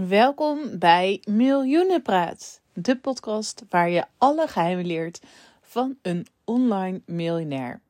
Welkom 0.00 0.78
bij 0.78 1.22
Miljoenenpraat, 1.24 2.60
de 2.72 2.96
podcast 2.96 3.64
waar 3.68 3.90
je 3.90 4.04
alle 4.18 4.46
geheimen 4.46 4.86
leert 4.86 5.20
van 5.60 5.96
een 6.02 6.26
online 6.44 7.00
miljonair. 7.06 7.80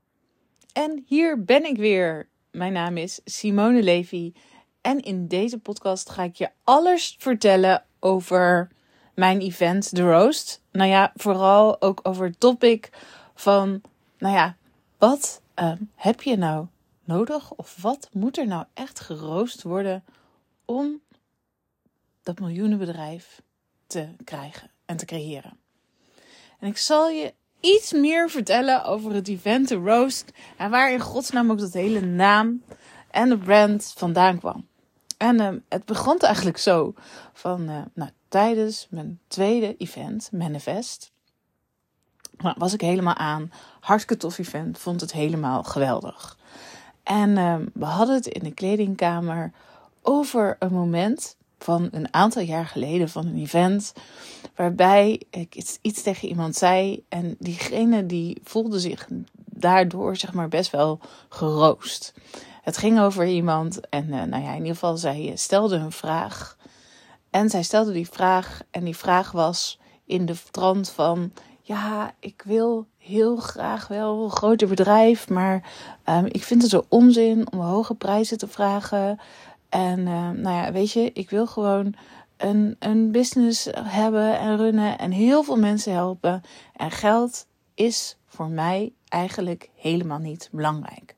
En 0.72 1.04
hier 1.06 1.44
ben 1.44 1.64
ik 1.64 1.76
weer. 1.76 2.28
Mijn 2.50 2.72
naam 2.72 2.96
is 2.96 3.20
Simone 3.24 3.82
Levy 3.82 4.32
en 4.80 5.00
in 5.00 5.28
deze 5.28 5.58
podcast 5.58 6.10
ga 6.10 6.22
ik 6.22 6.36
je 6.36 6.50
alles 6.64 7.16
vertellen 7.18 7.84
over 8.00 8.70
mijn 9.14 9.40
event 9.40 9.94
The 9.94 10.02
Roast. 10.02 10.62
Nou 10.72 10.88
ja, 10.90 11.12
vooral 11.16 11.82
ook 11.82 12.00
over 12.02 12.26
het 12.26 12.40
topic 12.40 12.90
van, 13.34 13.80
nou 14.18 14.34
ja, 14.34 14.56
wat 14.98 15.42
uh, 15.56 15.72
heb 15.94 16.22
je 16.22 16.36
nou 16.36 16.66
nodig 17.04 17.52
of 17.52 17.76
wat 17.82 18.08
moet 18.12 18.38
er 18.38 18.46
nou 18.46 18.64
echt 18.74 19.00
geroost 19.00 19.62
worden 19.62 20.04
om 20.64 21.00
dat 22.22 22.38
miljoenenbedrijf 22.38 23.42
te 23.86 24.08
krijgen 24.24 24.70
en 24.84 24.96
te 24.96 25.04
creëren. 25.04 25.56
En 26.58 26.68
ik 26.68 26.76
zal 26.76 27.08
je 27.08 27.34
iets 27.60 27.92
meer 27.92 28.30
vertellen 28.30 28.84
over 28.84 29.12
het 29.12 29.28
event 29.28 29.66
The 29.66 29.74
Roast 29.74 30.32
en 30.56 30.70
waar 30.70 30.92
in 30.92 31.00
godsnaam 31.00 31.50
ook 31.50 31.58
dat 31.58 31.72
hele 31.72 32.00
naam 32.00 32.62
en 33.10 33.28
de 33.28 33.38
brand 33.38 33.92
vandaan 33.96 34.38
kwam. 34.38 34.66
En 35.16 35.40
uh, 35.40 35.48
het 35.68 35.84
begon 35.84 36.18
eigenlijk 36.18 36.58
zo 36.58 36.94
van, 37.32 37.70
uh, 37.70 37.82
nou, 37.94 38.10
tijdens 38.28 38.86
mijn 38.90 39.20
tweede 39.28 39.76
event, 39.76 40.28
Manifest, 40.32 41.12
was 42.56 42.72
ik 42.72 42.80
helemaal 42.80 43.14
aan. 43.14 43.52
Hartstikke 43.80 44.22
tof 44.22 44.38
event, 44.38 44.78
vond 44.78 45.00
het 45.00 45.12
helemaal 45.12 45.62
geweldig. 45.62 46.38
En 47.02 47.30
uh, 47.30 47.56
we 47.74 47.84
hadden 47.84 48.14
het 48.14 48.26
in 48.26 48.42
de 48.42 48.54
kledingkamer 48.54 49.52
over 50.02 50.56
een 50.58 50.72
moment 50.72 51.36
van 51.62 51.88
een 51.90 52.14
aantal 52.14 52.42
jaar 52.42 52.66
geleden 52.66 53.08
van 53.08 53.26
een 53.26 53.38
event. 53.38 53.92
Waarbij 54.54 55.22
ik 55.30 55.54
iets, 55.82 56.02
tegen 56.02 56.28
iemand 56.28 56.56
zei. 56.56 57.04
En 57.08 57.36
diegene 57.38 58.06
die 58.06 58.40
voelde 58.44 58.80
zich 58.80 59.08
daardoor 59.34 60.16
zeg 60.16 60.32
maar 60.32 60.48
best 60.48 60.70
wel 60.70 61.00
geroost. 61.28 62.14
Het 62.62 62.76
ging 62.76 63.00
over 63.00 63.26
iemand 63.26 63.88
en 63.88 64.06
uh, 64.08 64.22
nou 64.22 64.42
ja, 64.42 64.50
in 64.50 64.56
ieder 64.56 64.72
geval 64.72 64.96
zij 64.96 65.32
stelde 65.34 65.76
een 65.76 65.92
vraag. 65.92 66.56
En 67.30 67.50
zij 67.50 67.62
stelde 67.62 67.92
die 67.92 68.08
vraag 68.08 68.60
en 68.70 68.84
die 68.84 68.96
vraag 68.96 69.32
was 69.32 69.78
in 70.04 70.26
de 70.26 70.36
trant 70.50 70.90
van... 70.90 71.32
Ja, 71.64 72.14
ik 72.18 72.42
wil 72.44 72.86
heel 72.98 73.36
graag 73.36 73.88
wel 73.88 74.24
een 74.24 74.30
groter 74.30 74.68
bedrijf, 74.68 75.28
maar 75.28 75.70
um, 76.08 76.26
ik 76.26 76.42
vind 76.42 76.62
het 76.62 76.70
zo 76.70 76.84
onzin 76.88 77.52
om 77.52 77.60
hoge 77.60 77.94
prijzen 77.94 78.38
te 78.38 78.48
vragen. 78.48 79.20
En 79.72 79.98
uh, 79.98 80.30
nou 80.30 80.64
ja, 80.64 80.72
weet 80.72 80.92
je, 80.92 81.12
ik 81.12 81.30
wil 81.30 81.46
gewoon 81.46 81.94
een, 82.36 82.76
een 82.78 83.10
business 83.10 83.68
hebben 83.74 84.38
en 84.38 84.56
runnen 84.56 84.98
en 84.98 85.10
heel 85.10 85.42
veel 85.42 85.56
mensen 85.56 85.92
helpen. 85.92 86.42
En 86.76 86.90
geld 86.90 87.46
is 87.74 88.16
voor 88.26 88.48
mij 88.48 88.92
eigenlijk 89.08 89.70
helemaal 89.74 90.18
niet 90.18 90.48
belangrijk. 90.52 91.14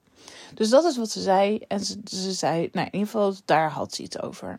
Dus 0.55 0.69
dat 0.69 0.85
is 0.85 0.97
wat 0.97 1.11
ze 1.11 1.21
zei. 1.21 1.59
En 1.69 1.81
ze, 1.85 2.01
ze 2.05 2.33
zei, 2.33 2.69
nou 2.73 2.87
in 2.87 2.93
ieder 2.93 3.09
geval, 3.09 3.35
daar 3.45 3.71
had 3.71 3.95
ze 3.95 4.03
iets 4.03 4.21
over. 4.23 4.59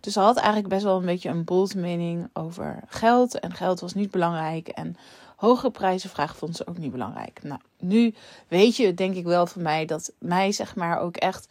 Dus 0.00 0.12
ze 0.12 0.20
had 0.20 0.36
eigenlijk 0.36 0.68
best 0.68 0.84
wel 0.84 0.96
een 0.96 1.04
beetje 1.04 1.28
een 1.28 1.44
bold 1.44 1.74
mening 1.74 2.28
over 2.32 2.82
geld. 2.86 3.40
En 3.40 3.54
geld 3.54 3.80
was 3.80 3.94
niet 3.94 4.10
belangrijk. 4.10 4.68
En 4.68 4.96
hogere 5.36 5.70
prijzen 5.70 6.10
vragen 6.10 6.36
vond 6.36 6.56
ze 6.56 6.66
ook 6.66 6.78
niet 6.78 6.92
belangrijk. 6.92 7.40
Nou, 7.42 7.60
nu 7.78 8.14
weet 8.48 8.76
je 8.76 8.94
denk 8.94 9.14
ik 9.14 9.24
wel 9.24 9.46
van 9.46 9.62
mij 9.62 9.84
dat 9.84 10.12
mij 10.18 10.52
zeg 10.52 10.76
maar 10.76 11.00
ook 11.00 11.16
echt 11.16 11.48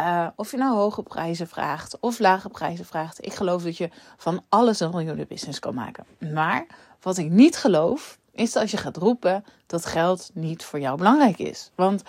uh, 0.00 0.26
of 0.36 0.50
je 0.50 0.56
nou 0.56 0.76
hoge 0.76 1.02
prijzen 1.02 1.48
vraagt 1.48 1.96
of 2.00 2.18
lage 2.18 2.48
prijzen 2.48 2.84
vraagt. 2.84 3.24
Ik 3.26 3.32
geloof 3.32 3.62
dat 3.62 3.76
je 3.76 3.90
van 4.16 4.44
alles 4.48 4.80
een 4.80 4.90
miljoenen 4.90 5.28
business 5.28 5.58
kan 5.58 5.74
maken. 5.74 6.04
Maar 6.32 6.66
wat 7.00 7.18
ik 7.18 7.30
niet 7.30 7.56
geloof, 7.56 8.18
is 8.32 8.52
dat 8.52 8.62
als 8.62 8.70
je 8.70 8.76
gaat 8.76 8.96
roepen 8.96 9.44
dat 9.66 9.86
geld 9.86 10.30
niet 10.34 10.64
voor 10.64 10.80
jou 10.80 10.96
belangrijk 10.96 11.38
is. 11.38 11.70
Want 11.74 12.02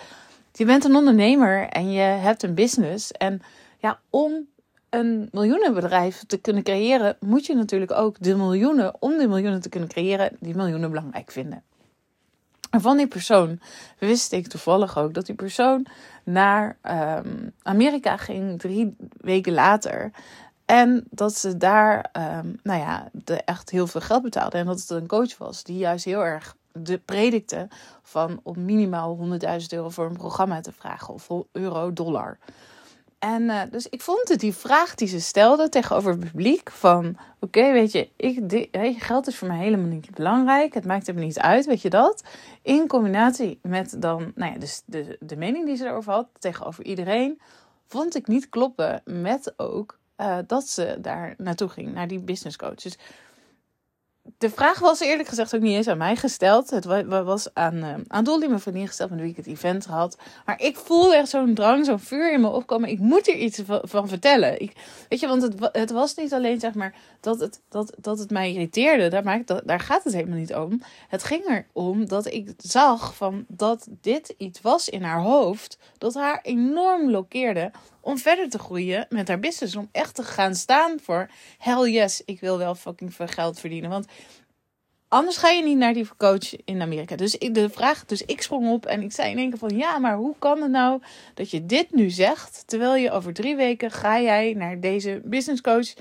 je 0.52 0.64
bent 0.64 0.84
een 0.84 0.96
ondernemer 0.96 1.68
en 1.68 1.92
je 1.92 2.00
hebt 2.00 2.42
een 2.42 2.54
business. 2.54 3.12
En 3.12 3.42
ja, 3.78 3.98
om 4.10 4.46
een 4.90 5.28
miljoenenbedrijf 5.32 6.24
te 6.26 6.36
kunnen 6.36 6.62
creëren, 6.62 7.16
moet 7.20 7.46
je 7.46 7.54
natuurlijk 7.54 7.92
ook 7.92 8.16
de 8.20 8.36
miljoenen, 8.36 8.94
om 8.98 9.18
de 9.18 9.28
miljoenen 9.28 9.60
te 9.60 9.68
kunnen 9.68 9.88
creëren, 9.88 10.36
die 10.40 10.54
miljoenen 10.54 10.90
belangrijk 10.90 11.30
vinden. 11.30 11.62
En 12.72 12.80
van 12.80 12.96
die 12.96 13.06
persoon 13.06 13.60
wist 13.98 14.32
ik 14.32 14.46
toevallig 14.46 14.98
ook 14.98 15.14
dat 15.14 15.26
die 15.26 15.34
persoon 15.34 15.86
naar 16.24 16.76
um, 16.82 17.52
Amerika 17.62 18.16
ging 18.16 18.60
drie 18.60 18.96
weken 19.16 19.52
later. 19.52 20.10
En 20.64 21.04
dat 21.10 21.36
ze 21.36 21.56
daar, 21.56 22.10
um, 22.12 22.58
nou 22.62 22.80
ja, 22.80 23.10
echt 23.44 23.70
heel 23.70 23.86
veel 23.86 24.00
geld 24.00 24.22
betaalde. 24.22 24.58
En 24.58 24.66
dat 24.66 24.80
het 24.80 24.90
een 24.90 25.06
coach 25.06 25.38
was 25.38 25.62
die 25.62 25.78
juist 25.78 26.04
heel 26.04 26.24
erg 26.24 26.56
de 26.72 26.98
predikte 26.98 27.68
van 28.02 28.40
om 28.42 28.64
minimaal 28.64 29.18
100.000 29.60 29.66
euro 29.68 29.88
voor 29.88 30.06
een 30.06 30.16
programma 30.16 30.60
te 30.60 30.72
vragen. 30.72 31.14
Of 31.14 31.28
euro, 31.52 31.92
dollar. 31.92 32.38
En 33.22 33.42
uh, 33.42 33.60
dus 33.70 33.88
ik 33.88 34.00
vond 34.00 34.28
het 34.28 34.40
die 34.40 34.54
vraag 34.54 34.94
die 34.94 35.08
ze 35.08 35.20
stelde 35.20 35.68
tegenover 35.68 36.10
het 36.10 36.20
publiek 36.20 36.70
van... 36.70 37.16
Oké, 37.40 37.72
weet 37.72 37.92
je, 37.92 38.08
ik, 38.16 38.68
geld 39.02 39.26
is 39.26 39.36
voor 39.36 39.48
mij 39.48 39.58
helemaal 39.58 39.86
niet 39.86 40.10
belangrijk. 40.10 40.74
Het 40.74 40.84
maakt 40.84 41.08
er 41.08 41.14
niet 41.14 41.38
uit, 41.38 41.66
weet 41.66 41.82
je 41.82 41.90
dat? 41.90 42.22
In 42.62 42.86
combinatie 42.86 43.58
met 43.62 44.02
dan, 44.02 44.32
nou 44.34 44.52
ja, 44.52 44.58
dus 44.58 44.82
de, 44.84 45.16
de 45.20 45.36
mening 45.36 45.66
die 45.66 45.76
ze 45.76 45.86
erover 45.86 46.12
had 46.12 46.28
tegenover 46.38 46.84
iedereen... 46.84 47.40
vond 47.86 48.16
ik 48.16 48.26
niet 48.26 48.48
kloppen 48.48 49.02
met 49.04 49.52
ook 49.56 49.98
uh, 50.16 50.38
dat 50.46 50.68
ze 50.68 50.96
daar 51.00 51.34
naartoe 51.36 51.68
ging, 51.68 51.94
naar 51.94 52.08
die 52.08 52.20
business 52.20 52.56
coach. 52.56 52.96
De 54.38 54.50
vraag 54.50 54.78
was 54.78 55.00
eerlijk 55.00 55.28
gezegd 55.28 55.54
ook 55.54 55.60
niet 55.60 55.76
eens 55.76 55.88
aan 55.88 55.98
mij 55.98 56.16
gesteld. 56.16 56.70
Het 56.70 56.84
was 57.08 57.54
aan, 57.54 57.76
uh, 57.76 57.94
aan 58.06 58.24
Dolly, 58.24 58.46
mijn 58.46 58.60
vriendin, 58.60 58.86
gesteld 58.86 59.10
met 59.10 59.20
wie 59.20 59.30
ik 59.30 59.36
het 59.36 59.46
event 59.46 59.84
had. 59.84 60.18
Maar 60.46 60.60
ik 60.60 60.76
voelde 60.76 61.16
echt 61.16 61.28
zo'n 61.28 61.54
drang, 61.54 61.86
zo'n 61.86 61.98
vuur 61.98 62.32
in 62.32 62.40
me 62.40 62.48
opkomen. 62.48 62.88
Ik 62.88 62.98
moet 62.98 63.28
er 63.28 63.34
iets 63.34 63.60
van, 63.64 64.08
vertellen. 64.08 64.60
Ik, 64.60 64.72
weet 65.08 65.20
je, 65.20 65.26
want 65.26 65.42
het, 65.42 65.54
het 65.72 65.90
was 65.90 66.14
niet 66.14 66.32
alleen 66.32 66.60
zeg 66.60 66.74
maar 66.74 66.94
dat 67.20 67.40
het, 67.40 67.60
dat, 67.68 67.94
dat 67.98 68.18
het 68.18 68.30
mij 68.30 68.52
irriteerde. 68.52 69.08
Daar, 69.08 69.24
maakt, 69.24 69.46
dat, 69.46 69.62
daar 69.64 69.80
gaat 69.80 70.04
het 70.04 70.12
helemaal 70.12 70.38
niet 70.38 70.54
om. 70.54 70.82
Het 71.08 71.24
ging 71.24 71.64
erom 71.74 72.08
dat 72.08 72.26
ik 72.26 72.54
zag 72.56 73.14
van 73.14 73.44
dat 73.48 73.86
dit 74.00 74.34
iets 74.36 74.60
was 74.60 74.88
in 74.88 75.02
haar 75.02 75.20
hoofd. 75.20 75.78
Dat 75.98 76.14
haar 76.14 76.40
enorm 76.42 77.06
blokkeerde 77.06 77.70
om 78.02 78.18
verder 78.18 78.48
te 78.48 78.58
groeien 78.58 79.06
met 79.08 79.28
haar 79.28 79.38
business. 79.38 79.76
Om 79.76 79.88
echt 79.92 80.14
te 80.14 80.22
gaan 80.22 80.54
staan 80.54 80.98
voor 81.02 81.30
hell 81.58 81.90
yes, 81.90 82.22
ik 82.24 82.40
wil 82.40 82.58
wel 82.58 82.74
fucking 82.74 83.14
veel 83.14 83.26
geld 83.26 83.60
verdienen. 83.60 83.90
Want 83.90 84.06
anders 85.08 85.36
ga 85.36 85.48
je 85.48 85.62
niet 85.62 85.76
naar 85.76 85.94
die 85.94 86.08
coach 86.16 86.64
in 86.64 86.82
Amerika. 86.82 87.16
Dus 87.16 87.38
ik, 87.38 87.54
de 87.54 87.70
vraag, 87.70 88.04
dus 88.04 88.22
ik 88.22 88.42
sprong 88.42 88.70
op 88.70 88.86
en 88.86 89.02
ik 89.02 89.12
zei 89.12 89.30
in 89.30 89.38
één 89.38 89.48
keer 89.48 89.58
van 89.58 89.76
ja, 89.76 89.98
maar 89.98 90.16
hoe 90.16 90.34
kan 90.38 90.62
het 90.62 90.70
nou 90.70 91.02
dat 91.34 91.50
je 91.50 91.66
dit 91.66 91.94
nu 91.94 92.10
zegt, 92.10 92.62
terwijl 92.66 92.94
je 92.94 93.10
over 93.10 93.32
drie 93.32 93.56
weken 93.56 93.90
ga 93.90 94.20
jij 94.20 94.54
naar 94.56 94.80
deze 94.80 95.20
business 95.24 95.60
coach 95.60 95.92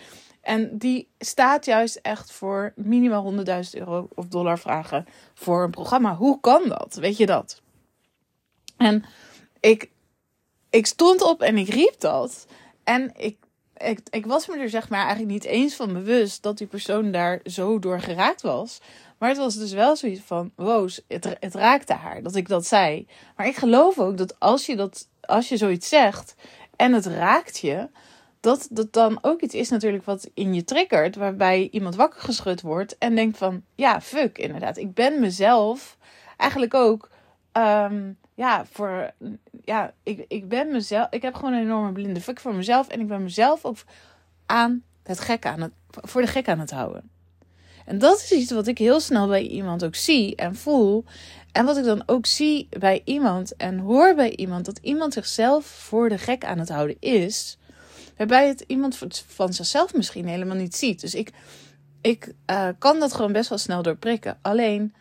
en 0.41 0.77
die 0.77 1.07
staat 1.19 1.65
juist 1.65 1.95
echt 1.95 2.31
voor 2.31 2.73
minimaal 2.75 3.33
100.000 3.33 3.43
euro 3.71 4.07
of 4.15 4.27
dollar 4.27 4.59
vragen 4.59 5.05
voor 5.33 5.63
een 5.63 5.71
programma. 5.71 6.15
Hoe 6.15 6.39
kan 6.39 6.61
dat? 6.67 6.95
Weet 6.95 7.17
je 7.17 7.25
dat? 7.25 7.61
En 8.77 9.03
ik 9.59 9.90
ik 10.71 10.85
stond 10.85 11.21
op 11.21 11.41
en 11.41 11.57
ik 11.57 11.69
riep 11.69 11.99
dat. 11.99 12.45
En 12.83 13.11
ik, 13.17 13.37
ik, 13.77 13.99
ik 14.09 14.25
was 14.25 14.47
me 14.47 14.57
er 14.57 14.69
zeg 14.69 14.89
maar 14.89 14.99
eigenlijk 14.99 15.31
niet 15.31 15.43
eens 15.43 15.75
van 15.75 15.93
bewust 15.93 16.43
dat 16.43 16.57
die 16.57 16.67
persoon 16.67 17.11
daar 17.11 17.39
zo 17.43 17.79
door 17.79 17.99
geraakt 17.99 18.41
was. 18.41 18.81
Maar 19.17 19.29
het 19.29 19.37
was 19.37 19.55
dus 19.55 19.71
wel 19.71 19.95
zoiets 19.95 20.21
van, 20.21 20.51
wow, 20.55 20.89
het, 21.07 21.35
het 21.39 21.55
raakte 21.55 21.93
haar 21.93 22.23
dat 22.23 22.35
ik 22.35 22.47
dat 22.47 22.65
zei. 22.65 23.07
Maar 23.35 23.47
ik 23.47 23.55
geloof 23.55 23.99
ook 23.99 24.17
dat 24.17 24.39
als 24.39 24.65
je, 24.65 24.75
dat, 24.75 25.07
als 25.21 25.49
je 25.49 25.57
zoiets 25.57 25.89
zegt 25.89 26.35
en 26.75 26.93
het 26.93 27.05
raakt 27.05 27.57
je, 27.57 27.89
dat 28.39 28.67
dat 28.71 28.93
dan 28.93 29.17
ook 29.21 29.41
iets 29.41 29.55
is 29.55 29.69
natuurlijk 29.69 30.05
wat 30.05 30.29
in 30.33 30.53
je 30.53 30.63
triggert. 30.63 31.15
Waarbij 31.15 31.67
iemand 31.71 31.95
wakker 31.95 32.21
geschud 32.21 32.61
wordt 32.61 32.97
en 32.97 33.15
denkt 33.15 33.37
van, 33.37 33.63
ja, 33.75 34.01
fuck, 34.01 34.37
inderdaad. 34.37 34.77
Ik 34.77 34.93
ben 34.93 35.19
mezelf 35.19 35.97
eigenlijk 36.37 36.73
ook 36.73 37.09
um, 37.53 38.17
ja, 38.41 38.65
voor, 38.71 39.11
ja, 39.63 39.93
ik, 40.03 40.25
ik 40.27 40.49
ben 40.49 40.71
mezelf, 40.71 41.07
ik 41.09 41.21
heb 41.21 41.33
gewoon 41.33 41.53
een 41.53 41.61
enorme 41.61 41.91
blinde 41.91 42.21
fuck 42.21 42.39
voor 42.39 42.55
mezelf. 42.55 42.87
En 42.87 42.99
ik 42.99 43.07
ben 43.07 43.23
mezelf 43.23 43.65
ook 43.65 43.77
aan 44.45 44.83
het 45.03 45.19
gek 45.19 45.45
aan 45.45 45.61
het, 45.61 45.71
voor 45.89 46.21
de 46.21 46.27
gek 46.27 46.47
aan 46.47 46.59
het 46.59 46.71
houden. 46.71 47.09
En 47.85 47.97
dat 47.97 48.17
is 48.17 48.31
iets 48.31 48.51
wat 48.51 48.67
ik 48.67 48.77
heel 48.77 48.99
snel 48.99 49.27
bij 49.27 49.47
iemand 49.47 49.83
ook 49.83 49.95
zie 49.95 50.35
en 50.35 50.55
voel. 50.55 51.03
En 51.51 51.65
wat 51.65 51.77
ik 51.77 51.83
dan 51.83 52.03
ook 52.05 52.25
zie 52.25 52.67
bij 52.79 53.01
iemand 53.05 53.55
en 53.55 53.79
hoor 53.79 54.15
bij 54.15 54.35
iemand, 54.35 54.65
dat 54.65 54.79
iemand 54.81 55.13
zichzelf 55.13 55.65
voor 55.65 56.09
de 56.09 56.17
gek 56.17 56.45
aan 56.45 56.59
het 56.59 56.69
houden 56.69 56.97
is. 56.99 57.57
Waarbij 58.17 58.47
het 58.47 58.63
iemand 58.67 58.97
van 59.27 59.53
zichzelf 59.53 59.93
misschien 59.93 60.27
helemaal 60.27 60.55
niet 60.55 60.75
ziet. 60.75 61.01
Dus 61.01 61.15
ik, 61.15 61.31
ik 62.01 62.33
uh, 62.51 62.67
kan 62.77 62.99
dat 62.99 63.13
gewoon 63.13 63.31
best 63.31 63.49
wel 63.49 63.57
snel 63.57 63.81
doorprikken. 63.81 64.37
Alleen 64.41 64.93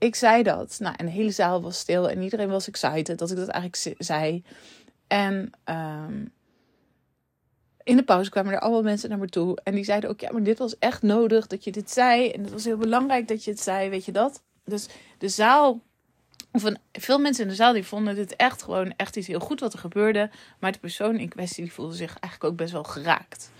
ik 0.00 0.14
zei 0.14 0.42
dat. 0.42 0.76
Nou, 0.78 0.94
en 0.98 1.06
de 1.06 1.12
hele 1.12 1.30
zaal 1.30 1.62
was 1.62 1.78
stil 1.78 2.10
en 2.10 2.22
iedereen 2.22 2.48
was 2.48 2.68
excited 2.68 3.18
dat 3.18 3.30
ik 3.30 3.36
dat 3.36 3.48
eigenlijk 3.48 3.96
zei. 3.98 4.44
En 5.06 5.50
um, 5.64 6.32
in 7.82 7.96
de 7.96 8.02
pauze 8.02 8.30
kwamen 8.30 8.52
er 8.52 8.60
allemaal 8.60 8.82
mensen 8.82 9.08
naar 9.08 9.18
me 9.18 9.28
toe. 9.28 9.58
En 9.62 9.74
die 9.74 9.84
zeiden 9.84 10.10
ook, 10.10 10.20
ja, 10.20 10.32
maar 10.32 10.42
dit 10.42 10.58
was 10.58 10.78
echt 10.78 11.02
nodig 11.02 11.46
dat 11.46 11.64
je 11.64 11.72
dit 11.72 11.90
zei. 11.90 12.30
En 12.30 12.42
het 12.42 12.52
was 12.52 12.64
heel 12.64 12.76
belangrijk 12.76 13.28
dat 13.28 13.44
je 13.44 13.50
het 13.50 13.60
zei, 13.60 13.90
weet 13.90 14.04
je 14.04 14.12
dat? 14.12 14.42
Dus 14.64 14.86
de 15.18 15.28
zaal, 15.28 15.82
of 16.52 16.62
veel 16.92 17.18
mensen 17.18 17.42
in 17.42 17.48
de 17.48 17.54
zaal, 17.54 17.72
die 17.72 17.86
vonden 17.86 18.14
dit 18.14 18.36
echt 18.36 18.62
gewoon 18.62 18.92
echt 18.96 19.16
iets 19.16 19.26
heel 19.26 19.40
goed 19.40 19.60
wat 19.60 19.72
er 19.72 19.78
gebeurde. 19.78 20.30
Maar 20.58 20.72
de 20.72 20.78
persoon 20.78 21.18
in 21.18 21.28
kwestie, 21.28 21.64
die 21.64 21.72
voelde 21.72 21.94
zich 21.94 22.18
eigenlijk 22.18 22.52
ook 22.52 22.58
best 22.58 22.72
wel 22.72 22.84
geraakt. 22.84 23.50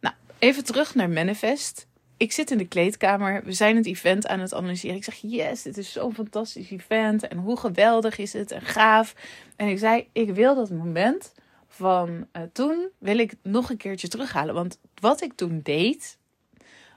Nou, 0.00 0.14
even 0.38 0.64
terug 0.64 0.94
naar 0.94 1.10
Manifest. 1.10 1.86
Ik 2.22 2.32
zit 2.32 2.50
in 2.50 2.58
de 2.58 2.66
kleedkamer. 2.66 3.44
We 3.44 3.52
zijn 3.52 3.76
het 3.76 3.86
event 3.86 4.26
aan 4.26 4.40
het 4.40 4.54
analyseren. 4.54 4.96
Ik 4.96 5.04
zeg, 5.04 5.18
yes, 5.20 5.62
dit 5.62 5.76
is 5.76 5.92
zo'n 5.92 6.14
fantastisch 6.14 6.70
event. 6.70 7.28
En 7.28 7.38
hoe 7.38 7.56
geweldig 7.56 8.18
is 8.18 8.32
het 8.32 8.50
en 8.50 8.60
gaaf. 8.60 9.14
En 9.56 9.68
ik 9.68 9.78
zei, 9.78 10.08
ik 10.12 10.34
wil 10.34 10.54
dat 10.54 10.70
moment 10.70 11.32
van 11.68 12.08
uh, 12.08 12.42
toen 12.52 12.88
wil 12.98 13.18
ik 13.18 13.34
nog 13.42 13.70
een 13.70 13.76
keertje 13.76 14.08
terughalen. 14.08 14.54
Want 14.54 14.78
wat 15.00 15.22
ik 15.22 15.32
toen 15.32 15.60
deed, 15.62 16.18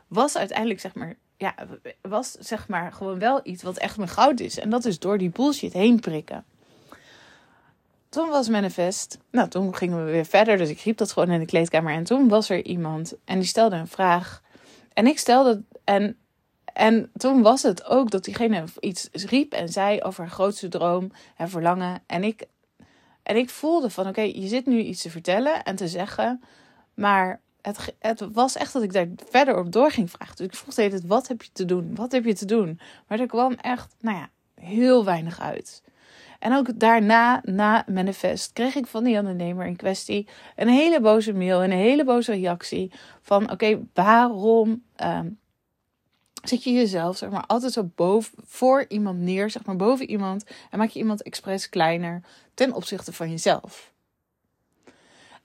was 0.08 0.38
uiteindelijk 0.38 0.80
zeg 0.80 0.94
maar, 0.94 1.16
ja, 1.38 1.56
was 2.02 2.32
zeg 2.32 2.68
maar 2.68 2.92
gewoon 2.92 3.20
wel 3.20 3.40
iets 3.44 3.64
wat 3.64 3.78
echt 3.78 3.98
mijn 3.98 4.10
goud 4.10 4.40
is. 4.40 4.60
En 4.60 4.70
dat 4.70 4.86
is 4.86 5.00
door 5.00 5.18
die 5.18 5.30
bullshit 5.30 5.74
heen 5.74 6.00
prikken. 6.00 6.46
Toen 8.10 8.30
was 8.30 8.50
manifest. 8.50 9.18
Nou, 9.32 9.50
toen 9.50 9.76
gingen 9.76 10.06
we 10.06 10.12
weer 10.12 10.26
verder. 10.26 10.58
Dus 10.58 10.70
ik 10.70 10.80
riep 10.80 10.98
dat 10.98 11.12
gewoon 11.12 11.32
in 11.32 11.40
de 11.40 11.46
kleedkamer. 11.46 11.94
En 11.94 12.04
toen 12.04 12.28
was 12.28 12.50
er 12.50 12.66
iemand 12.66 13.14
en 13.24 13.40
die 13.40 13.48
stelde 13.48 13.76
een 13.76 13.88
vraag. 13.88 14.44
En 14.96 15.08
ik 15.08 15.20
stelde. 15.20 15.64
En, 15.84 16.18
en 16.74 17.12
toen 17.18 17.42
was 17.42 17.64
het 17.64 17.86
ook 17.86 18.12
dat 18.12 18.24
diegene 18.24 18.64
iets 18.80 19.10
riep 19.12 19.54
en 19.54 19.70
zei 19.70 20.02
over 20.02 20.24
haar 20.24 20.34
grootste 20.34 20.68
droom 20.68 21.12
en 21.38 21.50
verlangen. 21.50 22.04
En 22.06 22.24
ik 22.24 22.48
en 23.24 23.36
ik 23.36 23.50
voelde 23.50 23.90
van 23.90 24.08
oké, 24.08 24.22
je 24.22 24.48
zit 24.48 24.66
nu 24.66 24.82
iets 24.82 25.02
te 25.02 25.10
vertellen 25.10 25.64
en 25.64 25.76
te 25.76 25.88
zeggen. 25.88 26.42
Maar 26.94 27.42
het, 27.62 27.96
het 28.00 28.20
was 28.32 28.56
echt 28.56 28.74
dat 28.74 28.84
ik 28.84 28.94
daar 28.94 29.08
verder 29.30 29.58
op 29.58 29.72
door 29.72 29.92
ging 29.92 30.12
vragen. 30.12 30.36
Dus 30.36 30.46
ik 30.46 30.56
vroeg 30.56 30.72
steeds, 30.72 31.02
wat 31.06 31.28
heb 31.28 31.42
je 31.42 31.50
te 31.52 31.66
doen? 31.66 31.96
Wat 31.96 32.12
heb 32.12 32.26
je 32.26 32.36
te 32.36 32.46
doen? 32.46 32.80
Maar 33.08 33.20
er 33.20 33.28
kwam 33.28 33.54
echt, 33.54 33.96
nou 34.00 34.18
ja, 34.18 34.30
heel 34.56 35.06
weinig 35.06 35.40
uit. 35.40 35.84
En 36.40 36.54
ook 36.56 36.80
daarna, 36.80 37.42
na 37.44 37.86
manifest, 37.88 38.54
kreeg 38.54 38.76
ik 38.76 38.88
van 38.88 39.04
die 39.04 39.18
ondernemer 39.18 39.66
in 39.66 39.76
kwestie 39.76 40.28
een 40.56 40.68
hele 40.68 41.02
boze 41.02 41.34
mail 41.34 41.62
en 41.62 41.72
een 41.72 41.78
hele 41.78 42.04
boze 42.04 42.32
reactie. 42.32 42.92
Van 43.22 43.52
oké, 43.52 43.80
waarom 43.94 44.84
ehm, 44.96 45.28
zet 46.44 46.64
je 46.64 46.72
jezelf 46.72 47.18
zeg 47.18 47.30
maar, 47.30 47.46
altijd 47.46 47.74
zo 47.74 47.92
boven, 47.96 48.34
voor 48.46 48.86
iemand 48.88 49.20
neer, 49.20 49.50
zeg 49.50 49.66
maar 49.66 49.76
boven 49.76 50.10
iemand. 50.10 50.44
En 50.72 50.78
maak 50.78 50.90
je 50.90 51.00
iemand 51.00 51.22
expres 51.22 51.70
kleiner 51.70 52.22
ten 52.54 52.74
opzichte 52.74 53.14
van 53.14 53.30
jezelf. 53.30 53.94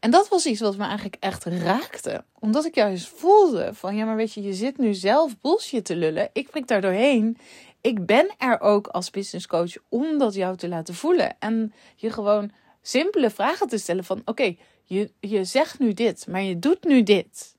En 0.01 0.11
dat 0.11 0.29
was 0.29 0.47
iets 0.47 0.61
wat 0.61 0.77
me 0.77 0.85
eigenlijk 0.85 1.17
echt 1.21 1.45
raakte. 1.45 2.25
Omdat 2.39 2.65
ik 2.65 2.75
juist 2.75 3.09
voelde 3.09 3.71
van, 3.75 3.97
ja 3.97 4.05
maar 4.05 4.17
weet 4.17 4.33
je, 4.33 4.43
je 4.43 4.55
zit 4.55 4.79
nu 4.79 4.95
zelf 4.95 5.41
bullshit 5.41 5.85
te 5.85 5.97
lullen. 5.97 6.31
Ik 6.33 6.51
prik 6.51 6.67
daar 6.67 6.81
doorheen. 6.81 7.39
Ik 7.81 8.07
ben 8.07 8.35
er 8.39 8.61
ook 8.61 8.87
als 8.87 9.11
business 9.11 9.47
coach 9.47 9.77
om 9.89 10.19
dat 10.19 10.35
jou 10.35 10.57
te 10.57 10.69
laten 10.69 10.95
voelen. 10.95 11.37
En 11.39 11.73
je 11.97 12.11
gewoon 12.11 12.51
simpele 12.83 13.31
vragen 13.31 13.69
te 13.69 13.79
stellen 13.79 14.05
van, 14.05 14.23
oké, 14.25 14.57
je, 14.85 15.13
je 15.21 15.45
zegt 15.45 15.79
nu 15.79 15.93
dit, 15.93 16.27
maar 16.27 16.43
je 16.43 16.59
doet 16.59 16.85
nu 16.85 17.03
dit. 17.03 17.57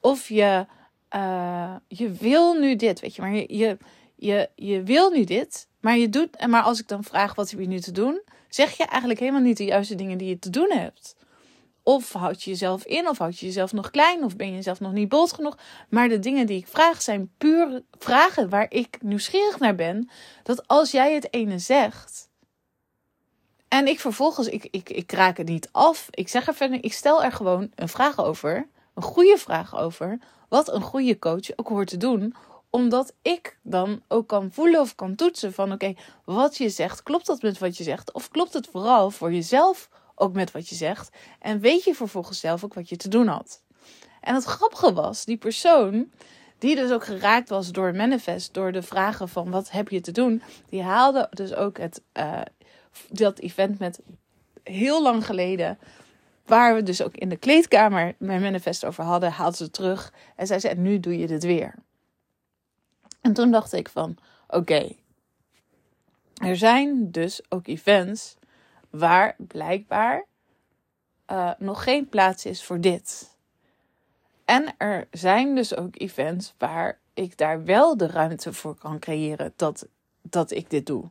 Of 0.00 0.28
je 0.28 0.66
uh, 1.14 1.74
je 1.88 2.10
wil 2.10 2.54
nu 2.54 2.76
dit, 2.76 3.00
weet 3.00 3.14
je, 3.14 3.22
maar 3.22 3.34
je, 3.34 3.56
je, 3.56 3.76
je, 4.16 4.50
je 4.54 4.82
wil 4.82 5.10
nu 5.10 5.24
dit, 5.24 5.68
maar 5.80 5.96
je 5.96 6.08
doet, 6.08 6.46
maar 6.46 6.62
als 6.62 6.80
ik 6.80 6.88
dan 6.88 7.04
vraag 7.04 7.34
wat 7.34 7.50
heb 7.50 7.60
je 7.60 7.66
nu 7.66 7.80
te 7.80 7.92
doen, 7.92 8.22
zeg 8.48 8.76
je 8.76 8.84
eigenlijk 8.84 9.20
helemaal 9.20 9.40
niet 9.40 9.56
de 9.56 9.64
juiste 9.64 9.94
dingen 9.94 10.18
die 10.18 10.28
je 10.28 10.38
te 10.38 10.50
doen 10.50 10.70
hebt. 10.70 11.16
Of 11.82 12.12
houd 12.12 12.42
je 12.42 12.50
jezelf 12.50 12.84
in, 12.84 13.08
of 13.08 13.18
houd 13.18 13.38
je 13.38 13.46
jezelf 13.46 13.72
nog 13.72 13.90
klein, 13.90 14.24
of 14.24 14.36
ben 14.36 14.46
je 14.46 14.54
jezelf 14.54 14.80
nog 14.80 14.92
niet 14.92 15.08
bold 15.08 15.32
genoeg. 15.32 15.56
Maar 15.88 16.08
de 16.08 16.18
dingen 16.18 16.46
die 16.46 16.58
ik 16.58 16.66
vraag 16.66 17.02
zijn 17.02 17.30
puur 17.38 17.82
vragen 17.98 18.48
waar 18.48 18.66
ik 18.68 18.98
nieuwsgierig 19.02 19.58
naar 19.58 19.74
ben. 19.74 20.10
Dat 20.42 20.68
als 20.68 20.90
jij 20.90 21.14
het 21.14 21.34
ene 21.34 21.58
zegt. 21.58 22.30
En 23.68 23.86
ik 23.86 24.00
vervolgens, 24.00 24.48
ik, 24.48 24.68
ik, 24.70 24.90
ik 24.90 25.12
raak 25.12 25.36
het 25.36 25.48
niet 25.48 25.68
af. 25.72 26.06
Ik 26.10 26.28
zeg 26.28 26.46
er 26.46 26.54
verder, 26.54 26.84
ik 26.84 26.92
stel 26.92 27.24
er 27.24 27.32
gewoon 27.32 27.70
een 27.74 27.88
vraag 27.88 28.24
over. 28.24 28.68
Een 28.94 29.02
goede 29.02 29.38
vraag 29.38 29.76
over 29.76 30.18
wat 30.48 30.72
een 30.72 30.82
goede 30.82 31.18
coach 31.18 31.56
ook 31.56 31.68
hoort 31.68 31.88
te 31.88 31.96
doen. 31.96 32.34
Omdat 32.70 33.14
ik 33.22 33.58
dan 33.62 34.02
ook 34.08 34.28
kan 34.28 34.50
voelen 34.52 34.80
of 34.80 34.94
kan 34.94 35.14
toetsen 35.14 35.52
van 35.52 35.72
oké, 35.72 35.94
wat 36.24 36.56
je 36.56 36.68
zegt, 36.68 37.02
klopt 37.02 37.26
dat 37.26 37.42
met 37.42 37.58
wat 37.58 37.76
je 37.76 37.84
zegt? 37.84 38.12
Of 38.12 38.28
klopt 38.28 38.52
het 38.52 38.68
vooral 38.70 39.10
voor 39.10 39.32
jezelf 39.32 39.88
ook 40.14 40.32
met 40.32 40.50
wat 40.50 40.68
je 40.68 40.74
zegt? 40.74 41.16
En 41.40 41.60
weet 41.60 41.84
je 41.84 41.94
vervolgens 41.94 42.40
zelf 42.40 42.64
ook 42.64 42.74
wat 42.74 42.88
je 42.88 42.96
te 42.96 43.08
doen 43.08 43.26
had? 43.26 43.62
En 44.20 44.34
het 44.34 44.44
grappige 44.44 44.92
was, 44.92 45.24
die 45.24 45.36
persoon 45.36 46.10
die 46.58 46.76
dus 46.76 46.90
ook 46.90 47.04
geraakt 47.04 47.48
was 47.48 47.72
door 47.72 47.94
manifest, 47.94 48.54
door 48.54 48.72
de 48.72 48.82
vragen 48.82 49.28
van 49.28 49.50
wat 49.50 49.70
heb 49.70 49.88
je 49.88 50.00
te 50.00 50.12
doen, 50.12 50.42
die 50.68 50.82
haalde 50.82 51.28
dus 51.30 51.54
ook 51.54 51.78
het, 51.78 52.02
uh, 52.18 52.40
dat 53.08 53.38
event 53.38 53.78
met 53.78 54.00
heel 54.62 55.02
lang 55.02 55.26
geleden 55.26 55.78
Waar 56.46 56.74
we 56.74 56.82
dus 56.82 57.02
ook 57.02 57.16
in 57.16 57.28
de 57.28 57.36
kleedkamer 57.36 58.14
mijn 58.18 58.40
manifest 58.40 58.84
over 58.84 59.04
hadden, 59.04 59.30
haalde 59.30 59.56
ze 59.56 59.70
terug. 59.70 60.12
En 60.36 60.46
zij 60.46 60.60
zei: 60.60 60.74
Nu 60.74 61.00
doe 61.00 61.18
je 61.18 61.26
dit 61.26 61.44
weer. 61.44 61.74
En 63.20 63.32
toen 63.32 63.50
dacht 63.50 63.72
ik 63.72 63.88
van: 63.88 64.16
Oké, 64.48 64.92
er 66.34 66.56
zijn 66.56 67.10
dus 67.10 67.40
ook 67.48 67.66
events 67.66 68.36
waar 68.92 69.34
blijkbaar 69.38 70.24
uh, 71.30 71.50
nog 71.58 71.82
geen 71.82 72.08
plaats 72.08 72.46
is 72.46 72.64
voor 72.64 72.80
dit. 72.80 73.36
En 74.44 74.74
er 74.78 75.08
zijn 75.10 75.54
dus 75.54 75.76
ook 75.76 76.00
events 76.00 76.54
waar 76.58 76.98
ik 77.14 77.38
daar 77.38 77.64
wel 77.64 77.96
de 77.96 78.06
ruimte 78.06 78.52
voor 78.52 78.74
kan 78.74 78.98
creëren 78.98 79.52
dat, 79.56 79.86
dat 80.22 80.50
ik 80.50 80.70
dit 80.70 80.86
doe. 80.86 81.04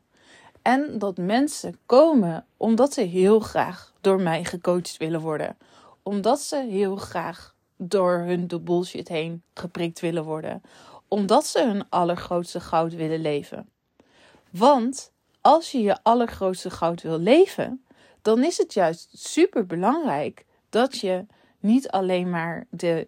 En 0.61 0.99
dat 0.99 1.17
mensen 1.17 1.77
komen 1.85 2.45
omdat 2.57 2.93
ze 2.93 3.01
heel 3.01 3.39
graag 3.39 3.93
door 4.01 4.21
mij 4.21 4.43
gecoacht 4.43 4.97
willen 4.97 5.21
worden. 5.21 5.57
Omdat 6.03 6.39
ze 6.39 6.67
heel 6.69 6.95
graag 6.95 7.55
door 7.77 8.17
hun 8.17 8.47
de 8.47 8.59
bullshit 8.59 9.07
heen 9.07 9.43
geprikt 9.53 9.99
willen 9.99 10.23
worden. 10.23 10.61
Omdat 11.07 11.45
ze 11.45 11.63
hun 11.63 11.89
allergrootste 11.89 12.59
goud 12.59 12.93
willen 12.93 13.21
leven. 13.21 13.69
Want 14.49 15.11
als 15.41 15.71
je 15.71 15.81
je 15.81 16.03
allergrootste 16.03 16.69
goud 16.69 17.01
wil 17.01 17.19
leven, 17.19 17.83
dan 18.21 18.43
is 18.43 18.57
het 18.57 18.73
juist 18.73 19.09
super 19.11 19.65
belangrijk 19.65 20.45
dat 20.69 20.99
je 20.99 21.25
niet 21.59 21.89
alleen 21.89 22.29
maar 22.29 22.65
de 22.69 23.07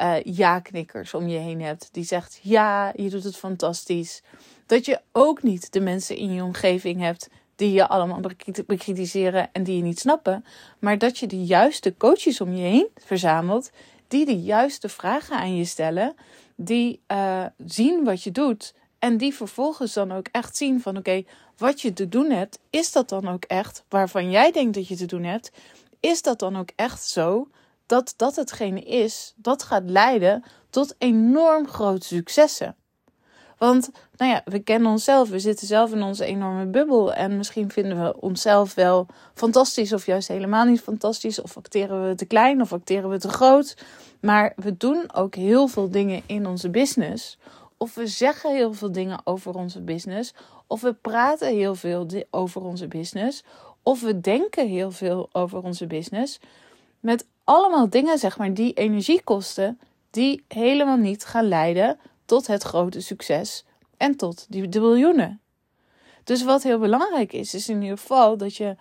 uh, 0.00 0.22
ja-knikkers 0.22 1.14
om 1.14 1.28
je 1.28 1.38
heen 1.38 1.62
hebt. 1.62 1.88
Die 1.92 2.04
zegt 2.04 2.40
ja, 2.42 2.92
je 2.96 3.10
doet 3.10 3.24
het 3.24 3.36
fantastisch. 3.36 4.22
Dat 4.66 4.84
je 4.84 5.00
ook 5.12 5.42
niet 5.42 5.72
de 5.72 5.80
mensen 5.80 6.16
in 6.16 6.32
je 6.32 6.42
omgeving 6.42 7.00
hebt 7.00 7.28
die 7.56 7.72
je 7.72 7.88
allemaal 7.88 8.20
bekritiseren 8.66 9.48
en 9.52 9.62
die 9.62 9.76
je 9.76 9.82
niet 9.82 9.98
snappen. 9.98 10.44
Maar 10.78 10.98
dat 10.98 11.18
je 11.18 11.26
de 11.26 11.44
juiste 11.44 11.94
coaches 11.96 12.40
om 12.40 12.54
je 12.54 12.62
heen 12.62 12.88
verzamelt. 12.96 13.70
Die 14.08 14.26
de 14.26 14.40
juiste 14.40 14.88
vragen 14.88 15.36
aan 15.36 15.56
je 15.56 15.64
stellen. 15.64 16.14
Die 16.56 17.00
uh, 17.12 17.44
zien 17.56 18.04
wat 18.04 18.22
je 18.22 18.30
doet. 18.30 18.74
En 18.98 19.16
die 19.16 19.34
vervolgens 19.34 19.92
dan 19.92 20.12
ook 20.12 20.26
echt 20.32 20.56
zien 20.56 20.80
van 20.80 20.96
oké, 20.96 21.24
wat 21.56 21.80
je 21.80 21.92
te 21.92 22.08
doen 22.08 22.30
hebt, 22.30 22.58
is 22.70 22.92
dat 22.92 23.08
dan 23.08 23.28
ook 23.28 23.44
echt 23.44 23.84
waarvan 23.88 24.30
jij 24.30 24.52
denkt 24.52 24.74
dat 24.74 24.88
je 24.88 24.96
te 24.96 25.06
doen 25.06 25.24
hebt? 25.24 25.50
Is 26.00 26.22
dat 26.22 26.38
dan 26.38 26.56
ook 26.56 26.70
echt 26.76 27.04
zo 27.04 27.48
dat 27.86 28.14
dat 28.16 28.36
hetgene 28.36 28.80
is 28.80 29.34
dat 29.36 29.62
gaat 29.62 29.82
leiden 29.90 30.44
tot 30.70 30.94
enorm 30.98 31.68
grote 31.68 32.06
successen. 32.06 32.76
Want, 33.58 33.90
nou 34.16 34.32
ja, 34.32 34.42
we 34.44 34.58
kennen 34.58 34.90
onszelf. 34.90 35.28
We 35.28 35.38
zitten 35.38 35.66
zelf 35.66 35.92
in 35.92 36.02
onze 36.02 36.24
enorme 36.24 36.66
bubbel. 36.66 37.14
En 37.14 37.36
misschien 37.36 37.70
vinden 37.70 38.04
we 38.04 38.20
onszelf 38.20 38.74
wel 38.74 39.06
fantastisch, 39.34 39.92
of 39.92 40.06
juist 40.06 40.28
helemaal 40.28 40.64
niet 40.64 40.80
fantastisch. 40.80 41.40
Of 41.40 41.56
acteren 41.56 42.08
we 42.08 42.14
te 42.14 42.24
klein 42.24 42.60
of 42.60 42.72
acteren 42.72 43.10
we 43.10 43.18
te 43.18 43.28
groot. 43.28 43.76
Maar 44.20 44.52
we 44.56 44.76
doen 44.76 45.14
ook 45.14 45.34
heel 45.34 45.68
veel 45.68 45.90
dingen 45.90 46.22
in 46.26 46.46
onze 46.46 46.70
business. 46.70 47.38
Of 47.78 47.94
we 47.94 48.06
zeggen 48.06 48.54
heel 48.54 48.72
veel 48.72 48.92
dingen 48.92 49.20
over 49.24 49.54
onze 49.54 49.80
business. 49.80 50.34
Of 50.66 50.80
we 50.80 50.92
praten 50.92 51.48
heel 51.48 51.74
veel 51.74 52.06
over 52.30 52.62
onze 52.62 52.88
business. 52.88 53.44
Of 53.82 54.00
we 54.00 54.20
denken 54.20 54.68
heel 54.68 54.90
veel 54.90 55.28
over 55.32 55.62
onze 55.62 55.86
business. 55.86 56.40
Met 57.00 57.26
allemaal 57.44 57.88
dingen, 57.90 58.18
zeg 58.18 58.38
maar, 58.38 58.54
die 58.54 58.72
energie 58.72 59.22
kosten, 59.22 59.80
die 60.10 60.44
helemaal 60.48 60.96
niet 60.96 61.24
gaan 61.24 61.48
leiden 61.48 61.98
tot 62.24 62.46
het 62.46 62.62
grote 62.62 63.00
succes 63.00 63.64
en 63.96 64.16
tot 64.16 64.46
die 64.48 64.68
de 64.68 64.80
miljoenen. 64.80 65.40
Dus 66.24 66.44
wat 66.44 66.62
heel 66.62 66.78
belangrijk 66.78 67.32
is, 67.32 67.54
is 67.54 67.68
in 67.68 67.82
ieder 67.82 67.98
geval 67.98 68.36
dat 68.36 68.56
je, 68.56 68.76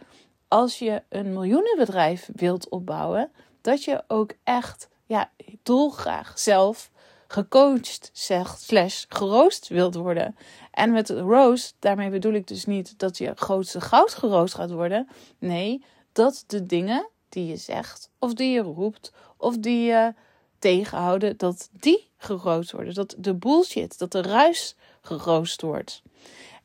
als 0.48 0.80
je 0.80 1.04
een 1.10 1.34
miljoenenbedrijf 1.34 2.30
wilt 2.36 2.70
opbouwen, 2.70 3.32
dat 3.62 3.84
je 3.84 4.04
ook 4.08 4.34
echt, 4.44 4.90
ja, 5.06 5.32
dolgraag 5.64 6.40
zelf 6.40 6.92
gecoacht, 7.28 8.10
slash 8.14 9.06
geroost 9.10 9.68
wilt 9.68 9.96
worden. 9.96 10.36
En 10.72 10.92
met 10.92 11.10
roast, 11.10 11.76
daarmee 11.80 12.10
bedoel 12.10 12.34
ik 12.34 12.48
dus 12.48 12.66
niet 12.66 13.00
dat 13.00 13.18
je 13.18 13.32
grootste 13.36 13.82
goud 13.82 14.14
geroost 14.14 14.54
gaat 14.54 14.72
worden. 14.72 15.08
Nee, 15.38 15.84
dat 16.12 16.44
de 16.48 16.66
dingen 16.66 17.10
die 17.30 17.46
je 17.46 17.58
zegt, 17.58 18.10
of 18.20 18.34
die 18.34 18.52
je 18.52 18.62
roept, 18.62 19.14
of 19.38 19.58
die 19.58 19.86
je 19.86 20.14
tegenhouden, 20.60 21.38
dat 21.38 21.70
die 21.72 22.10
geroost 22.18 22.72
worden. 22.72 22.94
Dat 22.94 23.16
de 23.18 23.34
bullshit, 23.34 23.98
dat 23.98 24.12
de 24.12 24.22
ruis 24.22 24.76
geroost 25.02 25.62
wordt. 25.62 26.02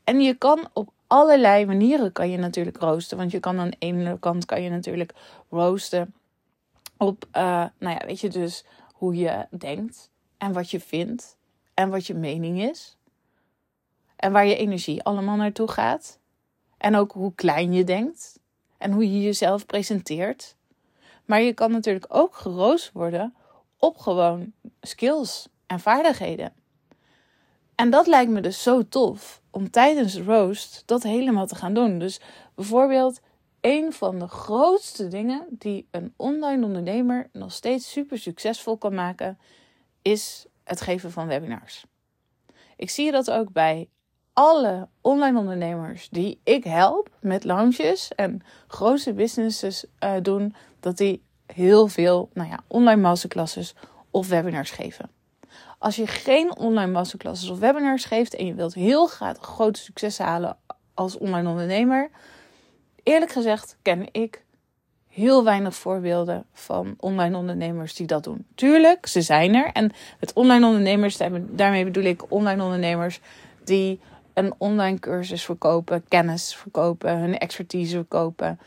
En 0.04 0.21
je 0.21 0.35
kan 0.35 0.69
op 0.73 0.92
allerlei 1.07 1.66
manieren 1.66 2.12
kan 2.12 2.31
je 2.31 2.37
natuurlijk 2.37 2.76
roosten. 2.76 3.16
Want 3.16 3.31
je 3.31 3.40
kan 3.40 3.59
aan 3.59 3.71
de 3.71 3.76
ene 3.78 4.19
kant 4.19 4.45
kan 4.45 4.62
je 4.62 4.71
natuurlijk 4.71 5.12
roosten 5.50 6.14
op, 6.97 7.25
uh, 7.37 7.42
nou 7.78 7.95
ja, 7.99 8.07
weet 8.07 8.21
je 8.21 8.28
dus 8.28 8.64
hoe 8.92 9.16
je 9.16 9.47
denkt 9.50 10.11
en 10.43 10.53
wat 10.53 10.71
je 10.71 10.81
vindt 10.81 11.37
en 11.75 11.91
wat 11.91 12.07
je 12.07 12.15
mening 12.15 12.63
is. 12.63 12.97
En 14.17 14.33
waar 14.33 14.47
je 14.47 14.57
energie 14.57 15.03
allemaal 15.03 15.37
naartoe 15.37 15.69
gaat. 15.69 16.19
En 16.79 16.97
ook 16.97 17.13
hoe 17.13 17.35
klein 17.35 17.73
je 17.73 17.85
denkt 17.85 18.39
en 18.79 18.93
hoe 18.93 19.13
je 19.13 19.23
jezelf 19.23 19.67
presenteert. 19.67 20.57
Maar 21.25 21.43
je 21.43 21.53
kan 21.53 21.71
natuurlijk 21.71 22.07
ook 22.09 22.35
geroost 22.35 22.93
worden 22.93 23.35
op 23.79 23.99
gewoon 23.99 24.53
skills 24.81 25.49
en 25.67 25.81
vaardigheden. 25.81 26.53
En 27.75 27.91
dat 27.91 28.07
lijkt 28.07 28.31
me 28.31 28.41
dus 28.41 28.63
zo 28.63 28.89
tof 28.89 29.43
om 29.51 29.71
tijdens 29.71 30.13
de 30.13 30.23
roast 30.23 30.83
dat 30.87 31.03
helemaal 31.03 31.47
te 31.47 31.55
gaan 31.55 31.75
doen. 31.75 31.99
Dus 31.99 32.21
bijvoorbeeld, 32.55 33.21
een 33.61 33.93
van 33.93 34.19
de 34.19 34.29
grootste 34.29 35.09
dingen 35.09 35.47
die 35.51 35.87
een 35.91 36.15
online 36.17 36.65
ondernemer 36.65 37.29
nog 37.33 37.53
steeds 37.53 37.91
super 37.91 38.19
succesvol 38.19 38.77
kan 38.77 38.95
maken, 38.95 39.39
is 40.03 40.47
het 40.65 40.81
geven 40.81 41.11
van 41.13 41.27
webinars. 41.27 41.85
Ik 42.77 42.91
zie 42.91 43.11
dat 43.11 43.31
ook 43.31 43.53
bij 43.53 43.89
alle 44.33 44.89
online 45.01 45.39
ondernemers 45.39 46.09
die 46.09 46.41
ik 46.45 46.65
help 46.65 47.11
met 47.21 47.45
launches 47.45 48.15
en 48.15 48.43
grote 48.67 49.13
businesses 49.13 49.85
uh, 50.05 50.15
doen, 50.23 50.55
dat 50.81 50.97
die 50.97 51.23
heel 51.47 51.89
veel 51.89 52.31
nou 52.33 52.49
ja, 52.49 52.65
online 52.67 53.01
masterclasses 53.01 53.75
of 54.11 54.29
webinars 54.29 54.71
geven. 54.71 55.11
Als 55.79 55.97
je 55.97 56.07
geen 56.07 56.57
online 56.57 56.93
masterclasses 56.93 57.49
of 57.49 57.59
webinars 57.59 58.05
geeft 58.05 58.35
en 58.35 58.47
je 58.47 58.55
wilt 58.55 58.75
heel 58.75 59.07
graag 59.07 59.37
grote 59.39 59.81
successen 59.81 60.25
halen 60.25 60.57
als 60.95 61.19
online 61.19 61.49
ondernemer, 61.49 62.11
eerlijk 63.03 63.33
gezegd 63.33 63.77
ken 63.83 64.09
ik 64.13 64.42
heel 65.12 65.45
weinig 65.45 65.75
voorbeelden 65.75 66.45
van 66.52 66.95
online 66.99 67.37
ondernemers 67.37 67.95
die 67.95 68.07
dat 68.07 68.25
doen. 68.25 68.47
Tuurlijk, 68.54 69.07
ze 69.07 69.23
zijn 69.23 69.54
er. 69.54 69.71
En 69.73 69.92
het 70.19 70.33
online 70.33 70.66
ondernemers, 70.66 71.19
daarmee 71.50 71.85
bedoel 71.85 72.04
ik 72.04 72.33
online 72.33 72.62
ondernemers 72.62 73.21
die 73.64 74.00
een 74.35 74.54
online 74.59 74.99
cursus 74.99 75.45
verkopen, 75.45 76.04
kennis 76.09 76.54
verkopen, 76.54 77.19
hun 77.19 77.38
expertise 77.38 77.97
verkopen. 77.97 78.59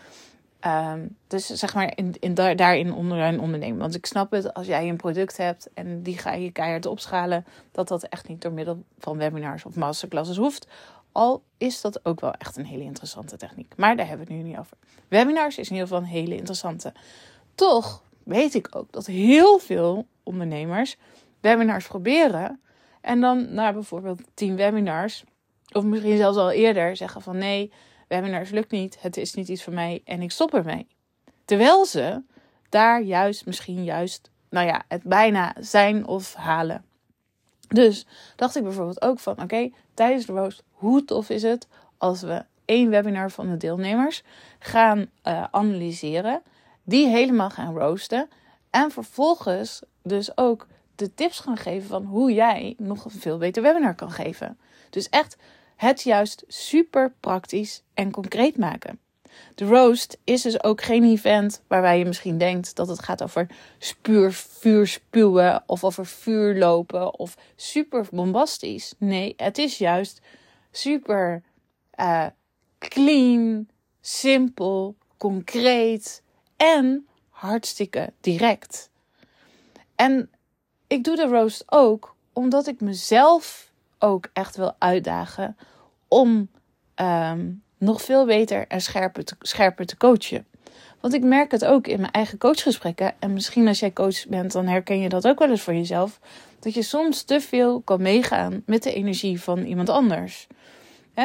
Ehm, 0.59 0.99
dus 1.27 1.45
zeg 1.45 1.73
maar 1.73 1.91
in, 1.95 2.15
in, 2.19 2.33
daarin 2.33 2.93
online 2.93 3.41
ondernemen. 3.41 3.79
Want 3.79 3.95
ik 3.95 4.05
snap 4.05 4.31
het, 4.31 4.53
als 4.53 4.67
jij 4.67 4.89
een 4.89 4.97
product 4.97 5.37
hebt 5.37 5.69
en 5.73 6.01
die 6.01 6.17
ga 6.17 6.33
je 6.33 6.51
keihard 6.51 6.85
opschalen, 6.85 7.45
dat 7.71 7.87
dat 7.87 8.03
echt 8.03 8.27
niet 8.27 8.41
door 8.41 8.51
middel 8.51 8.83
van 8.99 9.17
webinars 9.17 9.65
of 9.65 9.75
masterclasses 9.75 10.37
hoeft. 10.37 10.67
Al 11.15 11.43
is 11.57 11.81
dat 11.81 12.05
ook 12.05 12.19
wel 12.19 12.33
echt 12.33 12.57
een 12.57 12.65
hele 12.65 12.83
interessante 12.83 13.37
techniek. 13.37 13.73
Maar 13.77 13.95
daar 13.95 14.07
hebben 14.07 14.27
we 14.27 14.33
het 14.33 14.43
nu 14.43 14.49
niet 14.49 14.59
over. 14.59 14.77
Webinars 15.07 15.57
is 15.57 15.67
in 15.69 15.73
ieder 15.73 15.87
geval 15.87 16.03
een 16.03 16.09
hele 16.09 16.35
interessante. 16.35 16.93
Toch 17.55 18.03
weet 18.23 18.53
ik 18.53 18.67
ook 18.71 18.91
dat 18.91 19.05
heel 19.05 19.59
veel 19.59 20.07
ondernemers 20.23 20.97
webinars 21.41 21.87
proberen. 21.87 22.61
En 23.01 23.21
dan 23.21 23.53
na 23.53 23.73
bijvoorbeeld 23.73 24.21
10 24.33 24.55
webinars, 24.55 25.23
of 25.71 25.83
misschien 25.83 26.17
zelfs 26.17 26.37
al 26.37 26.51
eerder, 26.51 26.95
zeggen 26.95 27.21
van 27.21 27.37
nee, 27.37 27.71
webinars 28.07 28.49
lukt 28.49 28.71
niet, 28.71 29.01
het 29.01 29.17
is 29.17 29.33
niet 29.33 29.47
iets 29.47 29.63
voor 29.63 29.73
mij 29.73 30.01
en 30.05 30.21
ik 30.21 30.31
stop 30.31 30.53
ermee. 30.53 30.87
Terwijl 31.45 31.85
ze 31.85 32.23
daar 32.69 33.01
juist, 33.01 33.45
misschien 33.45 33.83
juist, 33.83 34.29
nou 34.49 34.67
ja, 34.67 34.83
het 34.87 35.03
bijna 35.03 35.55
zijn 35.59 36.07
of 36.07 36.33
halen. 36.33 36.85
Dus 37.67 38.05
dacht 38.35 38.55
ik 38.55 38.63
bijvoorbeeld 38.63 39.01
ook 39.01 39.19
van, 39.19 39.41
oké, 39.41 39.69
tijdens 39.93 40.25
de 40.25 40.33
roast, 40.33 40.63
hoe 40.85 41.05
tof 41.05 41.29
is 41.29 41.41
het 41.41 41.67
als 41.97 42.21
we 42.21 42.45
één 42.65 42.89
webinar 42.89 43.31
van 43.31 43.49
de 43.49 43.57
deelnemers 43.57 44.23
gaan 44.59 44.99
uh, 44.99 45.43
analyseren, 45.51 46.41
die 46.83 47.07
helemaal 47.07 47.49
gaan 47.49 47.77
roosten 47.77 48.29
en 48.69 48.91
vervolgens 48.91 49.81
dus 50.03 50.37
ook 50.37 50.67
de 50.95 51.13
tips 51.13 51.39
gaan 51.39 51.57
geven 51.57 51.87
van 51.87 52.03
hoe 52.03 52.33
jij 52.33 52.75
nog 52.77 53.05
een 53.05 53.11
veel 53.11 53.37
beter 53.37 53.63
webinar 53.63 53.95
kan 53.95 54.11
geven. 54.11 54.57
Dus 54.89 55.09
echt 55.09 55.37
het 55.75 56.01
juist 56.01 56.43
super 56.47 57.13
praktisch 57.19 57.83
en 57.93 58.11
concreet 58.11 58.57
maken. 58.57 58.99
De 59.55 59.65
roast 59.65 60.17
is 60.23 60.41
dus 60.41 60.63
ook 60.63 60.81
geen 60.81 61.03
event 61.03 61.61
waarbij 61.67 61.97
je 61.97 62.05
misschien 62.05 62.37
denkt 62.37 62.75
dat 62.75 62.87
het 62.87 63.03
gaat 63.03 63.23
over 63.23 63.47
spuur, 63.77 64.31
vuur 64.33 64.87
spuwen 64.87 65.63
of 65.65 65.83
over 65.83 66.05
vuur 66.05 66.55
lopen 66.57 67.19
of 67.19 67.37
super 67.55 68.07
bombastisch. 68.11 68.93
Nee, 68.97 69.33
het 69.37 69.57
is 69.57 69.77
juist 69.77 70.21
super 70.77 71.43
uh, 71.99 72.25
clean, 72.79 73.67
simpel, 74.01 74.95
concreet 75.17 76.21
en 76.57 77.07
hartstikke 77.29 78.13
direct. 78.21 78.89
En 79.95 80.29
ik 80.87 81.03
doe 81.03 81.15
de 81.15 81.27
roast 81.27 81.63
ook 81.65 82.15
omdat 82.33 82.67
ik 82.67 82.81
mezelf 82.81 83.71
ook 83.99 84.29
echt 84.33 84.55
wil 84.55 84.75
uitdagen 84.79 85.57
om 86.07 86.49
ehm, 86.95 87.51
nog 87.77 88.01
veel 88.01 88.25
beter 88.25 88.67
en 88.67 88.81
scherper 88.81 89.23
scherper 89.39 89.85
te 89.85 89.97
coachen. 89.97 90.45
Want 90.99 91.13
ik 91.13 91.23
merk 91.23 91.51
het 91.51 91.65
ook 91.65 91.87
in 91.87 91.99
mijn 91.99 92.11
eigen 92.11 92.37
coachgesprekken. 92.37 93.13
En 93.19 93.33
misschien 93.33 93.67
als 93.67 93.79
jij 93.79 93.93
coach 93.93 94.27
bent, 94.27 94.51
dan 94.51 94.67
herken 94.67 94.99
je 94.99 95.09
dat 95.09 95.27
ook 95.27 95.39
wel 95.39 95.49
eens 95.49 95.61
voor 95.61 95.73
jezelf. 95.73 96.19
Dat 96.65 96.73
je 96.73 96.81
soms 96.81 97.23
te 97.23 97.41
veel 97.41 97.81
kan 97.81 98.01
meegaan 98.01 98.63
met 98.65 98.83
de 98.83 98.93
energie 98.93 99.41
van 99.41 99.63
iemand 99.65 99.89
anders. 99.89 100.47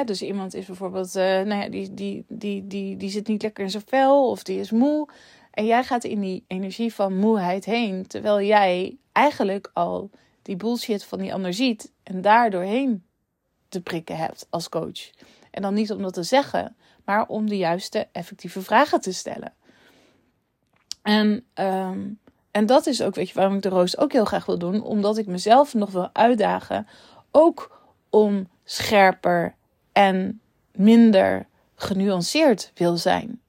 dus 0.05 0.23
iemand 0.23 0.55
is 0.55 0.67
bijvoorbeeld, 0.67 1.17
uh, 1.17 1.23
nou 1.23 1.55
ja, 1.55 1.69
die, 1.69 1.95
die, 1.95 2.25
die, 2.29 2.67
die, 2.67 2.97
die 2.97 3.11
zit 3.11 3.27
niet 3.27 3.43
lekker 3.43 3.65
in 3.65 3.71
zijn 3.71 3.83
vel 3.87 4.31
of 4.31 4.43
die 4.43 4.59
is 4.59 4.71
moe. 4.71 5.09
En 5.51 5.67
jij 5.67 5.85
gaat 5.85 6.05
in 6.05 6.21
die 6.21 6.45
energie 6.47 6.95
van 6.95 7.17
moeheid 7.17 7.65
heen. 7.65 8.07
Terwijl 8.07 8.41
jij 8.41 8.97
eigenlijk 9.13 9.71
al 9.73 10.11
die 10.43 10.57
bullshit 10.57 11.05
van 11.05 11.19
die 11.19 11.35
ander 11.35 11.55
ziet 11.55 11.93
en 12.03 12.21
daardoor 12.21 12.63
heen 12.63 13.05
te 13.69 13.81
prikken 13.81 14.17
hebt 14.17 14.47
als 14.51 14.69
coach. 14.69 15.11
En 15.51 15.63
dan 15.63 15.75
niet 15.75 15.93
om 15.93 16.03
dat 16.03 16.15
te 16.15 16.23
zeggen, 16.23 16.77
maar 17.05 17.27
om 17.27 17.49
de 17.49 17.57
juiste 17.57 18.09
effectieve 18.13 18.63
vragen 18.63 19.01
te 19.01 19.13
stellen. 19.13 19.55
En, 21.03 21.45
ehm, 21.55 22.09
en 22.51 22.67
dat 22.67 22.87
is 22.87 23.03
ook, 23.03 23.15
weet 23.15 23.29
je, 23.29 23.35
waarom 23.35 23.57
ik 23.57 23.63
de 23.63 23.69
roos 23.69 23.99
ook 23.99 24.13
heel 24.13 24.25
graag 24.25 24.47
wil 24.47 24.59
doen. 24.59 24.83
Omdat 24.83 25.19
ik 25.19 25.27
mezelf 25.27 25.75
nog 25.75 25.91
wil 25.91 26.11
uitdagen. 26.13 26.87
Ook 27.31 27.79
om 28.11 28.49
scherper 28.65 29.55
en 29.93 30.41
minder 30.73 31.47
genuanceerd 31.75 32.73
wil 32.75 32.97
zijn. 32.97 33.41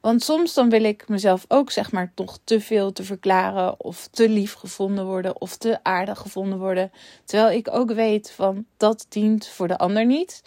Want 0.00 0.22
soms 0.22 0.54
dan 0.54 0.70
wil 0.70 0.84
ik 0.84 1.08
mezelf 1.08 1.44
ook 1.48 1.70
zeg 1.70 1.92
maar 1.92 2.12
toch 2.14 2.38
te 2.44 2.60
veel 2.60 2.92
te 2.92 3.02
verklaren 3.02 3.80
of 3.80 4.08
te 4.10 4.28
lief 4.28 4.54
gevonden 4.54 5.06
worden 5.06 5.40
of 5.40 5.56
te 5.56 5.78
aardig 5.82 6.18
gevonden 6.18 6.58
worden. 6.58 6.92
Terwijl 7.24 7.56
ik 7.56 7.68
ook 7.70 7.92
weet 7.92 8.30
van 8.30 8.64
dat 8.76 9.06
dient 9.08 9.46
voor 9.46 9.68
de 9.68 9.78
ander 9.78 10.06
niet. 10.06 10.42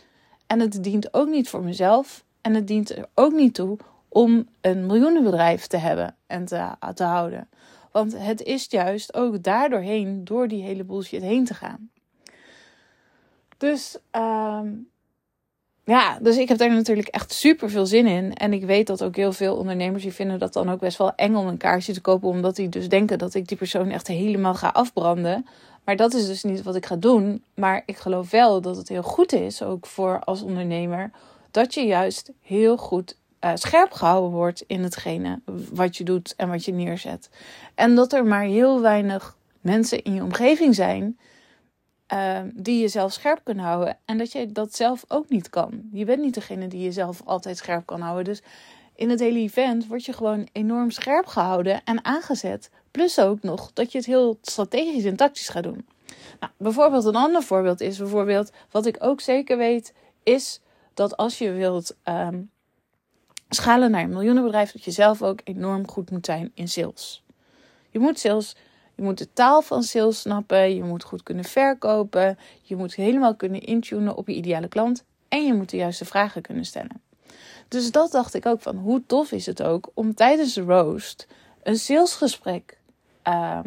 En 0.47 0.59
het 0.59 0.83
dient 0.83 1.13
ook 1.13 1.27
niet 1.27 1.49
voor 1.49 1.63
mezelf. 1.63 2.23
En 2.41 2.53
het 2.53 2.67
dient 2.67 2.97
er 2.97 3.05
ook 3.13 3.33
niet 3.33 3.53
toe 3.53 3.77
om 4.09 4.47
een 4.61 4.85
miljoenenbedrijf 4.85 5.67
te 5.67 5.77
hebben 5.77 6.15
en 6.27 6.45
te, 6.45 6.69
te 6.93 7.03
houden. 7.03 7.49
Want 7.91 8.17
het 8.17 8.41
is 8.41 8.65
juist 8.69 9.13
ook 9.13 9.43
daardoorheen, 9.43 10.23
door 10.25 10.47
die 10.47 10.63
hele 10.63 10.83
bullshit 10.83 11.21
heen 11.21 11.45
te 11.45 11.53
gaan. 11.53 11.89
Dus 13.57 13.97
uh, 14.15 14.61
ja, 15.83 16.19
dus 16.21 16.37
ik 16.37 16.47
heb 16.47 16.57
daar 16.57 16.73
natuurlijk 16.73 17.07
echt 17.07 17.33
super 17.33 17.69
veel 17.69 17.85
zin 17.85 18.07
in. 18.07 18.33
En 18.33 18.53
ik 18.53 18.65
weet 18.65 18.87
dat 18.87 19.03
ook 19.03 19.15
heel 19.15 19.33
veel 19.33 19.55
ondernemers 19.55 20.03
die 20.03 20.13
vinden 20.13 20.39
dat 20.39 20.53
dan 20.53 20.69
ook 20.69 20.79
best 20.79 20.97
wel 20.97 21.15
eng 21.15 21.35
om 21.35 21.47
een 21.47 21.57
kaarsje 21.57 21.93
te 21.93 22.01
kopen. 22.01 22.29
Omdat 22.29 22.55
die 22.55 22.69
dus 22.69 22.89
denken 22.89 23.17
dat 23.17 23.33
ik 23.33 23.47
die 23.47 23.57
persoon 23.57 23.89
echt 23.89 24.07
helemaal 24.07 24.55
ga 24.55 24.67
afbranden. 24.67 25.45
Maar 25.83 25.95
dat 25.95 26.13
is 26.13 26.27
dus 26.27 26.43
niet 26.43 26.63
wat 26.63 26.75
ik 26.75 26.85
ga 26.85 26.95
doen. 26.95 27.43
Maar 27.53 27.83
ik 27.85 27.97
geloof 27.97 28.29
wel 28.31 28.61
dat 28.61 28.77
het 28.77 28.89
heel 28.89 29.03
goed 29.03 29.33
is, 29.33 29.63
ook 29.63 29.85
voor 29.85 30.19
als 30.23 30.41
ondernemer, 30.41 31.11
dat 31.51 31.73
je 31.73 31.85
juist 31.85 32.31
heel 32.41 32.77
goed 32.77 33.17
uh, 33.41 33.51
scherp 33.53 33.91
gehouden 33.91 34.31
wordt 34.31 34.63
in 34.67 34.83
hetgene 34.83 35.41
wat 35.71 35.97
je 35.97 36.03
doet 36.03 36.33
en 36.35 36.49
wat 36.49 36.65
je 36.65 36.73
neerzet. 36.73 37.29
En 37.75 37.95
dat 37.95 38.13
er 38.13 38.25
maar 38.25 38.43
heel 38.43 38.81
weinig 38.81 39.37
mensen 39.61 40.03
in 40.03 40.13
je 40.13 40.23
omgeving 40.23 40.75
zijn 40.75 41.17
uh, 42.13 42.39
die 42.53 42.81
je 42.81 42.87
zelf 42.87 43.13
scherp 43.13 43.39
kunnen 43.43 43.65
houden. 43.65 43.97
En 44.05 44.17
dat 44.17 44.31
je 44.31 44.51
dat 44.51 44.75
zelf 44.75 45.05
ook 45.07 45.29
niet 45.29 45.49
kan. 45.49 45.81
Je 45.91 46.05
bent 46.05 46.21
niet 46.21 46.33
degene 46.33 46.67
die 46.67 46.83
jezelf 46.83 47.21
altijd 47.25 47.57
scherp 47.57 47.85
kan 47.85 48.01
houden. 48.01 48.23
Dus 48.23 48.41
in 48.95 49.09
het 49.09 49.19
hele 49.19 49.39
event 49.39 49.87
word 49.87 50.05
je 50.05 50.13
gewoon 50.13 50.47
enorm 50.51 50.91
scherp 50.91 51.25
gehouden 51.25 51.83
en 51.83 52.05
aangezet. 52.05 52.69
Plus 52.91 53.19
ook 53.19 53.41
nog 53.41 53.71
dat 53.73 53.91
je 53.91 53.97
het 53.97 54.07
heel 54.07 54.37
strategisch 54.41 55.05
en 55.05 55.15
tactisch 55.15 55.49
gaat 55.49 55.63
doen. 55.63 55.85
Nou, 56.39 56.51
bijvoorbeeld 56.57 57.05
een 57.05 57.15
ander 57.15 57.43
voorbeeld 57.43 57.81
is 57.81 57.97
bijvoorbeeld, 57.97 58.51
wat 58.71 58.85
ik 58.85 58.97
ook 58.99 59.21
zeker 59.21 59.57
weet, 59.57 59.93
is 60.23 60.61
dat 60.93 61.17
als 61.17 61.37
je 61.37 61.51
wilt 61.51 61.95
um, 62.03 62.49
schalen 63.49 63.91
naar 63.91 64.03
een 64.03 64.09
miljoenenbedrijf, 64.09 64.71
dat 64.71 64.83
je 64.83 64.91
zelf 64.91 65.21
ook 65.21 65.39
enorm 65.43 65.89
goed 65.89 66.11
moet 66.11 66.25
zijn 66.25 66.51
in 66.53 66.67
sales. 66.67 67.23
Je 67.89 67.99
moet 67.99 68.19
sales, 68.19 68.55
je 68.95 69.01
moet 69.01 69.17
de 69.17 69.33
taal 69.33 69.61
van 69.61 69.83
sales 69.83 70.19
snappen, 70.19 70.75
je 70.75 70.83
moet 70.83 71.03
goed 71.03 71.23
kunnen 71.23 71.43
verkopen, 71.43 72.37
je 72.61 72.75
moet 72.75 72.95
helemaal 72.95 73.35
kunnen 73.35 73.61
intunen 73.61 74.15
op 74.15 74.27
je 74.27 74.33
ideale 74.33 74.67
klant 74.67 75.03
en 75.27 75.45
je 75.45 75.53
moet 75.53 75.69
de 75.69 75.77
juiste 75.77 76.05
vragen 76.05 76.41
kunnen 76.41 76.65
stellen. 76.65 77.01
Dus 77.67 77.91
dat 77.91 78.11
dacht 78.11 78.33
ik 78.33 78.45
ook 78.45 78.61
van 78.61 78.75
hoe 78.75 79.03
tof 79.07 79.31
is 79.31 79.45
het 79.45 79.63
ook 79.63 79.89
om 79.93 80.13
tijdens 80.13 80.53
de 80.53 80.61
roast 80.61 81.27
een 81.63 81.77
salesgesprek 81.77 82.77
uh, 83.27 83.59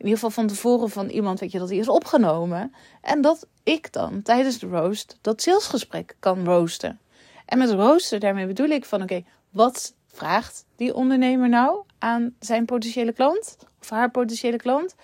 in 0.00 0.06
ieder 0.06 0.14
geval 0.14 0.30
van 0.30 0.46
tevoren 0.46 0.90
van 0.90 1.08
iemand, 1.08 1.40
weet 1.40 1.52
je, 1.52 1.58
dat 1.58 1.68
die 1.68 1.80
is 1.80 1.88
opgenomen. 1.88 2.74
En 3.00 3.20
dat 3.20 3.46
ik 3.62 3.92
dan 3.92 4.22
tijdens 4.22 4.58
de 4.58 4.66
roast 4.66 5.18
dat 5.20 5.42
salesgesprek 5.42 6.16
kan 6.18 6.44
roosten. 6.44 6.98
En 7.50 7.58
met 7.58 7.70
roosten, 7.70 8.20
daarmee 8.20 8.46
bedoel 8.46 8.68
ik 8.68 8.84
van 8.84 9.02
oké, 9.02 9.24
wat 9.50 9.94
vraagt 10.06 10.64
die 10.76 10.94
ondernemer 10.94 11.48
nou 11.48 11.82
aan 11.98 12.34
zijn 12.38 12.64
potentiële 12.64 13.12
klant 13.12 13.56
of 13.80 13.90
haar 13.90 14.10
potentiële 14.10 14.56
klant? 14.56 14.94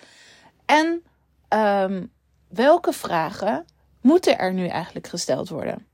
En 0.65 1.03
um, 1.49 2.11
welke 2.47 2.93
vragen 2.93 3.65
moeten 4.01 4.37
er 4.37 4.53
nu 4.53 4.67
eigenlijk 4.67 5.07
gesteld 5.07 5.49
worden? 5.49 5.85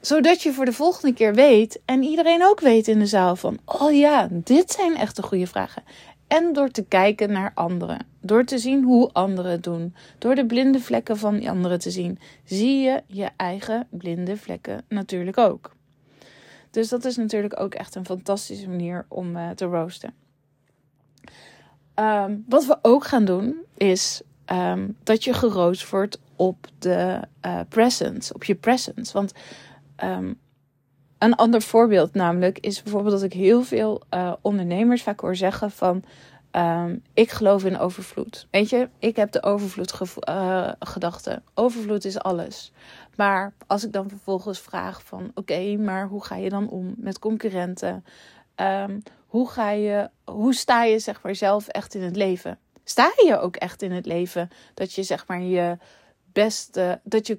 Zodat 0.00 0.42
je 0.42 0.52
voor 0.52 0.64
de 0.64 0.72
volgende 0.72 1.14
keer 1.14 1.34
weet 1.34 1.80
en 1.84 2.02
iedereen 2.02 2.44
ook 2.44 2.60
weet 2.60 2.88
in 2.88 2.98
de 2.98 3.06
zaal 3.06 3.36
van, 3.36 3.58
oh 3.64 3.96
ja, 3.96 4.28
dit 4.30 4.70
zijn 4.70 4.96
echt 4.96 5.16
de 5.16 5.22
goede 5.22 5.46
vragen. 5.46 5.82
En 6.28 6.52
door 6.52 6.70
te 6.70 6.84
kijken 6.84 7.32
naar 7.32 7.52
anderen. 7.54 8.06
Door 8.20 8.44
te 8.44 8.58
zien 8.58 8.84
hoe 8.84 9.12
anderen 9.12 9.50
het 9.50 9.62
doen. 9.62 9.94
Door 10.18 10.34
de 10.34 10.46
blinde 10.46 10.80
vlekken 10.80 11.16
van 11.16 11.48
anderen 11.48 11.78
te 11.78 11.90
zien. 11.90 12.18
Zie 12.44 12.80
je 12.80 13.02
je 13.06 13.30
eigen 13.36 13.86
blinde 13.90 14.36
vlekken 14.36 14.84
natuurlijk 14.88 15.38
ook. 15.38 15.76
Dus 16.70 16.88
dat 16.88 17.04
is 17.04 17.16
natuurlijk 17.16 17.60
ook 17.60 17.74
echt 17.74 17.94
een 17.94 18.04
fantastische 18.04 18.68
manier 18.68 19.06
om 19.08 19.36
uh, 19.36 19.50
te 19.50 19.64
roosten. 19.64 20.14
Um, 21.94 22.44
wat 22.48 22.66
we 22.66 22.78
ook 22.82 23.04
gaan 23.04 23.24
doen 23.24 23.56
is 23.76 24.22
um, 24.52 24.96
dat 25.02 25.24
je 25.24 25.32
geroost 25.32 25.90
wordt 25.90 26.20
op 26.36 26.66
de 26.78 27.20
uh, 27.46 27.60
presence, 27.68 28.34
op 28.34 28.44
je 28.44 28.54
presence. 28.54 29.12
Want 29.12 29.32
um, 30.04 30.38
een 31.18 31.34
ander 31.34 31.62
voorbeeld 31.62 32.14
namelijk 32.14 32.58
is 32.58 32.82
bijvoorbeeld 32.82 33.14
dat 33.14 33.22
ik 33.22 33.32
heel 33.32 33.62
veel 33.62 34.02
uh, 34.14 34.32
ondernemers 34.40 35.02
vaak 35.02 35.20
hoor 35.20 35.36
zeggen 35.36 35.70
van... 35.70 36.02
Um, 36.52 37.02
ik 37.14 37.30
geloof 37.30 37.64
in 37.64 37.78
overvloed. 37.78 38.46
Weet 38.50 38.70
je, 38.70 38.88
ik 38.98 39.16
heb 39.16 39.32
de 39.32 39.42
overvloed 39.42 40.00
uh, 40.28 40.72
gedachte. 40.78 41.42
Overvloed 41.54 42.04
is 42.04 42.18
alles. 42.18 42.72
Maar 43.16 43.52
als 43.66 43.84
ik 43.84 43.92
dan 43.92 44.08
vervolgens 44.08 44.60
vraag 44.60 45.02
van... 45.02 45.30
Oké, 45.34 45.76
maar 45.76 46.06
hoe 46.06 46.24
ga 46.24 46.36
je 46.36 46.48
dan 46.48 46.68
om 46.68 46.94
met 46.96 47.18
concurrenten? 47.18 48.04
Um, 48.56 49.02
hoe, 49.26 49.48
ga 49.48 49.70
je, 49.70 50.10
hoe 50.24 50.54
sta 50.54 50.84
je 50.84 50.98
zeg 50.98 51.22
maar 51.22 51.34
zelf 51.34 51.68
echt 51.68 51.94
in 51.94 52.02
het 52.02 52.16
leven? 52.16 52.58
Sta 52.84 53.12
je 53.26 53.38
ook 53.38 53.56
echt 53.56 53.82
in 53.82 53.92
het 53.92 54.06
leven 54.06 54.48
dat 54.74 54.92
je 54.92 55.02
zeg 55.02 55.26
maar 55.26 55.40
je 55.40 55.78
beste... 56.44 57.00
Dat 57.02 57.26
je 57.26 57.38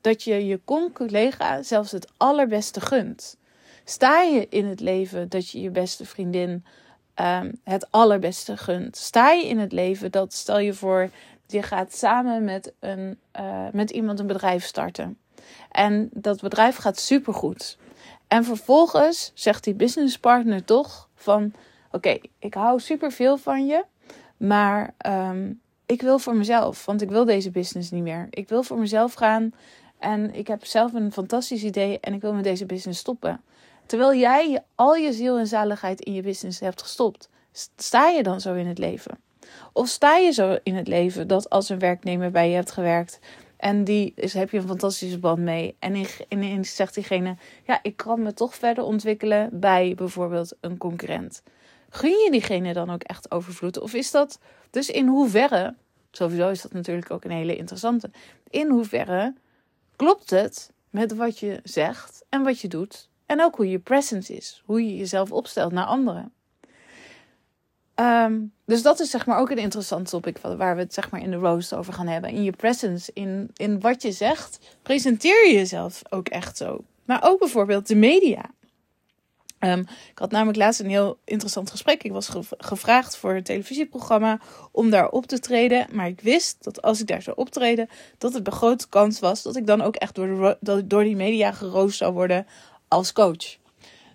dat 0.00 0.22
je 0.22 0.46
je 0.46 0.60
collega 0.92 1.62
zelfs 1.62 1.92
het 1.92 2.12
allerbeste 2.16 2.80
gunt. 2.80 3.36
Sta 3.84 4.22
je 4.22 4.46
in 4.48 4.66
het 4.66 4.80
leven 4.80 5.28
dat 5.28 5.50
je 5.50 5.60
je 5.60 5.70
beste 5.70 6.04
vriendin 6.04 6.64
um, 7.14 7.60
het 7.64 7.90
allerbeste 7.90 8.56
gunt? 8.56 8.96
Sta 8.96 9.30
je 9.30 9.46
in 9.46 9.58
het 9.58 9.72
leven 9.72 10.10
dat, 10.10 10.32
stel 10.32 10.58
je 10.58 10.74
voor, 10.74 11.10
je 11.46 11.62
gaat 11.62 11.94
samen 11.94 12.44
met, 12.44 12.72
een, 12.80 13.18
uh, 13.40 13.66
met 13.72 13.90
iemand 13.90 14.20
een 14.20 14.26
bedrijf 14.26 14.64
starten. 14.64 15.18
En 15.70 16.08
dat 16.12 16.40
bedrijf 16.40 16.76
gaat 16.76 16.98
supergoed. 16.98 17.78
En 18.28 18.44
vervolgens 18.44 19.30
zegt 19.34 19.64
die 19.64 19.74
businesspartner 19.74 20.64
toch 20.64 21.08
van... 21.14 21.52
Oké, 21.90 22.18
ik 22.38 22.54
hou 22.54 22.80
superveel 22.80 23.36
van 23.36 23.66
je, 23.66 23.84
maar 24.36 24.94
um, 25.06 25.60
ik 25.88 26.02
wil 26.02 26.18
voor 26.18 26.36
mezelf. 26.36 26.84
Want 26.84 27.02
ik 27.02 27.10
wil 27.10 27.24
deze 27.24 27.50
business 27.50 27.90
niet 27.90 28.02
meer. 28.02 28.26
Ik 28.30 28.48
wil 28.48 28.62
voor 28.62 28.78
mezelf 28.78 29.14
gaan 29.14 29.52
en 29.98 30.34
ik 30.34 30.46
heb 30.46 30.64
zelf 30.64 30.92
een 30.92 31.12
fantastisch 31.12 31.62
idee 31.62 32.00
en 32.00 32.14
ik 32.14 32.20
wil 32.20 32.34
met 32.34 32.44
deze 32.44 32.66
business 32.66 33.00
stoppen. 33.00 33.40
Terwijl 33.86 34.14
jij 34.14 34.64
al 34.74 34.94
je 34.94 35.12
ziel 35.12 35.38
en 35.38 35.46
zaligheid 35.46 36.00
in 36.00 36.12
je 36.12 36.22
business 36.22 36.60
hebt 36.60 36.82
gestopt. 36.82 37.28
Sta 37.76 38.08
je 38.08 38.22
dan 38.22 38.40
zo 38.40 38.54
in 38.54 38.66
het 38.66 38.78
leven? 38.78 39.18
Of 39.72 39.88
sta 39.88 40.16
je 40.16 40.32
zo 40.32 40.58
in 40.62 40.74
het 40.74 40.88
leven 40.88 41.26
dat 41.26 41.50
als 41.50 41.68
een 41.68 41.78
werknemer 41.78 42.30
bij 42.30 42.48
je 42.48 42.54
hebt 42.54 42.70
gewerkt 42.70 43.18
en 43.56 43.84
die 43.84 44.12
is, 44.16 44.34
heb 44.34 44.50
je 44.50 44.56
een 44.56 44.66
fantastische 44.66 45.18
band 45.18 45.38
mee. 45.38 45.76
En 45.78 46.06
ineens 46.28 46.76
zegt 46.76 46.94
diegene: 46.94 47.36
Ja, 47.64 47.78
ik 47.82 47.96
kan 47.96 48.22
me 48.22 48.34
toch 48.34 48.54
verder 48.54 48.84
ontwikkelen 48.84 49.48
bij 49.52 49.94
bijvoorbeeld 49.96 50.56
een 50.60 50.78
concurrent. 50.78 51.42
Gun 51.88 52.10
je 52.24 52.30
diegene 52.30 52.72
dan 52.72 52.90
ook 52.90 53.02
echt 53.02 53.30
overvloed? 53.30 53.78
Of 53.78 53.94
is 53.94 54.10
dat 54.10 54.38
dus 54.70 54.90
in 54.90 55.06
hoeverre, 55.06 55.74
sowieso 56.10 56.48
is 56.48 56.62
dat 56.62 56.72
natuurlijk 56.72 57.10
ook 57.10 57.24
een 57.24 57.30
hele 57.30 57.56
interessante, 57.56 58.10
in 58.50 58.70
hoeverre 58.70 59.34
Klopt 59.98 60.30
het 60.30 60.70
met 60.90 61.14
wat 61.14 61.38
je 61.38 61.60
zegt 61.64 62.24
en 62.28 62.42
wat 62.42 62.60
je 62.60 62.68
doet? 62.68 63.08
En 63.26 63.42
ook 63.42 63.56
hoe 63.56 63.70
je 63.70 63.78
presence 63.78 64.36
is, 64.36 64.62
hoe 64.64 64.86
je 64.86 64.96
jezelf 64.96 65.32
opstelt 65.32 65.72
naar 65.72 65.84
anderen. 65.84 66.32
Um, 67.94 68.52
dus 68.64 68.82
dat 68.82 69.00
is 69.00 69.10
zeg 69.10 69.26
maar 69.26 69.38
ook 69.38 69.50
een 69.50 69.58
interessant 69.58 70.08
topic 70.08 70.38
waar 70.38 70.74
we 70.74 70.82
het 70.82 70.94
zeg 70.94 71.10
maar 71.10 71.20
in 71.20 71.30
de 71.30 71.36
roast 71.36 71.74
over 71.74 71.92
gaan 71.92 72.06
hebben. 72.06 72.30
In 72.30 72.42
je 72.42 72.52
presence, 72.52 73.10
in, 73.14 73.50
in 73.56 73.80
wat 73.80 74.02
je 74.02 74.12
zegt, 74.12 74.76
presenteer 74.82 75.46
je 75.46 75.54
jezelf 75.54 76.02
ook 76.08 76.28
echt 76.28 76.56
zo. 76.56 76.84
Maar 77.04 77.22
ook 77.24 77.38
bijvoorbeeld 77.38 77.86
de 77.86 77.96
media. 77.96 78.50
Um, 79.60 79.80
ik 80.10 80.18
had 80.18 80.30
namelijk 80.30 80.58
laatst 80.58 80.80
een 80.80 80.88
heel 80.88 81.18
interessant 81.24 81.70
gesprek. 81.70 82.02
Ik 82.02 82.12
was 82.12 82.30
gevraagd 82.58 83.16
voor 83.16 83.34
een 83.34 83.42
televisieprogramma 83.42 84.40
om 84.72 84.90
daar 84.90 85.08
op 85.08 85.26
te 85.26 85.38
treden. 85.38 85.86
Maar 85.92 86.06
ik 86.06 86.20
wist 86.20 86.56
dat 86.64 86.82
als 86.82 87.00
ik 87.00 87.06
daar 87.06 87.22
zou 87.22 87.36
optreden, 87.36 87.88
dat 88.18 88.32
het 88.32 88.46
een 88.46 88.52
grote 88.52 88.88
kans 88.88 89.20
was 89.20 89.42
dat 89.42 89.56
ik 89.56 89.66
dan 89.66 89.80
ook 89.80 89.96
echt 89.96 90.14
door, 90.14 90.56
door 90.84 91.04
die 91.04 91.16
media 91.16 91.52
geroost 91.52 91.98
zou 91.98 92.12
worden 92.12 92.46
als 92.88 93.12
coach. 93.12 93.56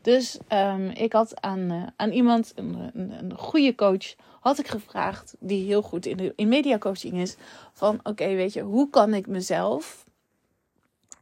Dus 0.01 0.37
um, 0.49 0.89
ik 0.89 1.13
had 1.13 1.41
aan, 1.41 1.59
uh, 1.59 1.83
aan 1.95 2.11
iemand, 2.11 2.51
een, 2.55 2.91
een, 2.93 3.33
goede 3.37 3.75
coach, 3.75 4.15
had 4.39 4.59
ik 4.59 4.67
gevraagd, 4.67 5.35
die 5.39 5.65
heel 5.65 5.81
goed 5.81 6.05
in, 6.05 6.33
in 6.35 6.47
mediacoaching 6.47 7.13
is, 7.13 7.35
van 7.73 7.99
oké, 8.03 8.27
weet 8.27 8.53
je, 8.53 8.61
hoe 8.61 8.89
kan 8.89 9.13
ik 9.13 9.27
mezelf 9.27 10.02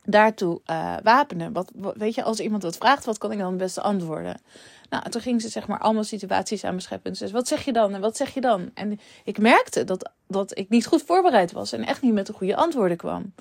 daartoe 0.03 0.61
uh, 0.71 0.95
wapenen. 1.03 1.53
Wat, 1.53 1.71
weet 1.95 2.15
je, 2.15 2.23
als 2.23 2.39
iemand 2.39 2.63
wat 2.63 2.77
vraagt, 2.77 3.05
wat 3.05 3.17
kan 3.17 3.31
ik 3.31 3.37
dan 3.37 3.47
het 3.47 3.57
beste 3.57 3.81
antwoorden? 3.81 4.41
Nou, 4.89 5.09
toen 5.09 5.21
ging 5.21 5.41
ze 5.41 5.49
zeg 5.49 5.67
maar 5.67 5.79
allemaal 5.79 6.03
situaties 6.03 6.63
aan 6.63 6.75
me 6.75 6.81
scheppen. 6.81 7.09
En 7.11 7.17
ze 7.17 7.23
zei, 7.23 7.37
wat 7.37 7.47
zeg 7.47 7.65
je 7.65 7.73
dan 7.73 7.93
en 7.93 8.01
wat 8.01 8.17
zeg 8.17 8.33
je 8.33 8.41
dan? 8.41 8.71
En 8.73 8.99
ik 9.23 9.37
merkte 9.37 9.83
dat, 9.83 10.11
dat 10.27 10.57
ik 10.57 10.69
niet 10.69 10.85
goed 10.85 11.03
voorbereid 11.03 11.51
was 11.51 11.71
en 11.71 11.85
echt 11.85 12.01
niet 12.01 12.13
met 12.13 12.27
de 12.27 12.33
goede 12.33 12.55
antwoorden 12.55 12.97
kwam. 12.97 13.33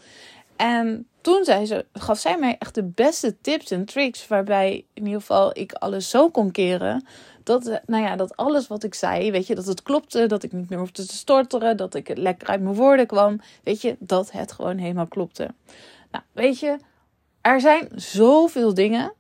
En 0.57 1.07
toen 1.21 1.45
zei 1.45 1.67
ze, 1.67 1.87
gaf 1.93 2.19
zij 2.19 2.39
mij 2.39 2.57
echt 2.59 2.75
de 2.75 2.83
beste 2.83 3.41
tips 3.41 3.71
en 3.71 3.85
tricks. 3.85 4.29
Waarbij 4.29 4.85
in 4.95 5.05
ieder 5.05 5.21
geval 5.21 5.59
ik 5.59 5.73
alles 5.73 6.11
zo 6.11 6.31
kon 6.31 6.51
keren. 6.51 7.07
Dat, 7.43 7.81
nou 7.87 8.05
ja, 8.05 8.17
dat 8.17 8.37
alles 8.37 8.67
wat 8.67 8.83
ik 8.83 8.95
zei, 8.95 9.31
weet 9.31 9.47
je, 9.47 9.55
dat 9.55 9.67
het 9.67 9.83
klopte. 9.83 10.27
Dat 10.27 10.43
ik 10.43 10.53
niet 10.53 10.69
meer 10.69 10.79
hoefde 10.79 11.07
te 11.07 11.17
storteren. 11.17 11.77
Dat 11.77 11.95
ik 11.95 12.17
lekker 12.19 12.49
uit 12.49 12.61
mijn 12.61 12.75
woorden 12.75 13.07
kwam. 13.07 13.41
Weet 13.63 13.81
je, 13.81 13.97
dat 13.99 14.31
het 14.31 14.53
gewoon 14.53 14.79
helemaal 14.79 15.07
klopte. 15.07 15.49
Nou, 16.11 16.25
weet 16.33 16.59
je, 16.59 16.79
er 17.41 17.61
zijn 17.61 17.89
zoveel 17.95 18.75
dingen. 18.75 19.15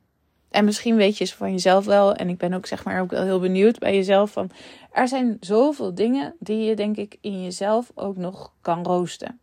En 0.50 0.64
misschien 0.64 0.96
weet 0.96 1.18
je 1.18 1.24
ze 1.24 1.37
van 1.37 1.50
jezelf 1.50 1.85
wel. 1.85 2.14
En 2.14 2.29
ik 2.29 2.38
ben 2.38 2.53
ook 2.53 2.66
zeg 2.66 2.85
maar 2.85 3.00
ook 3.00 3.11
wel 3.11 3.24
heel 3.24 3.40
benieuwd 3.40 3.79
bij 3.79 3.94
jezelf. 3.94 4.31
Van, 4.31 4.50
er 4.92 5.09
zijn 5.09 5.37
zoveel 5.40 5.94
dingen 5.94 6.35
die 6.38 6.59
je 6.59 6.76
denk 6.76 6.96
ik 6.96 7.16
in 7.20 7.42
jezelf 7.42 7.90
ook 7.94 8.16
nog 8.16 8.53
kan 8.61 8.85
roosten. 8.85 9.40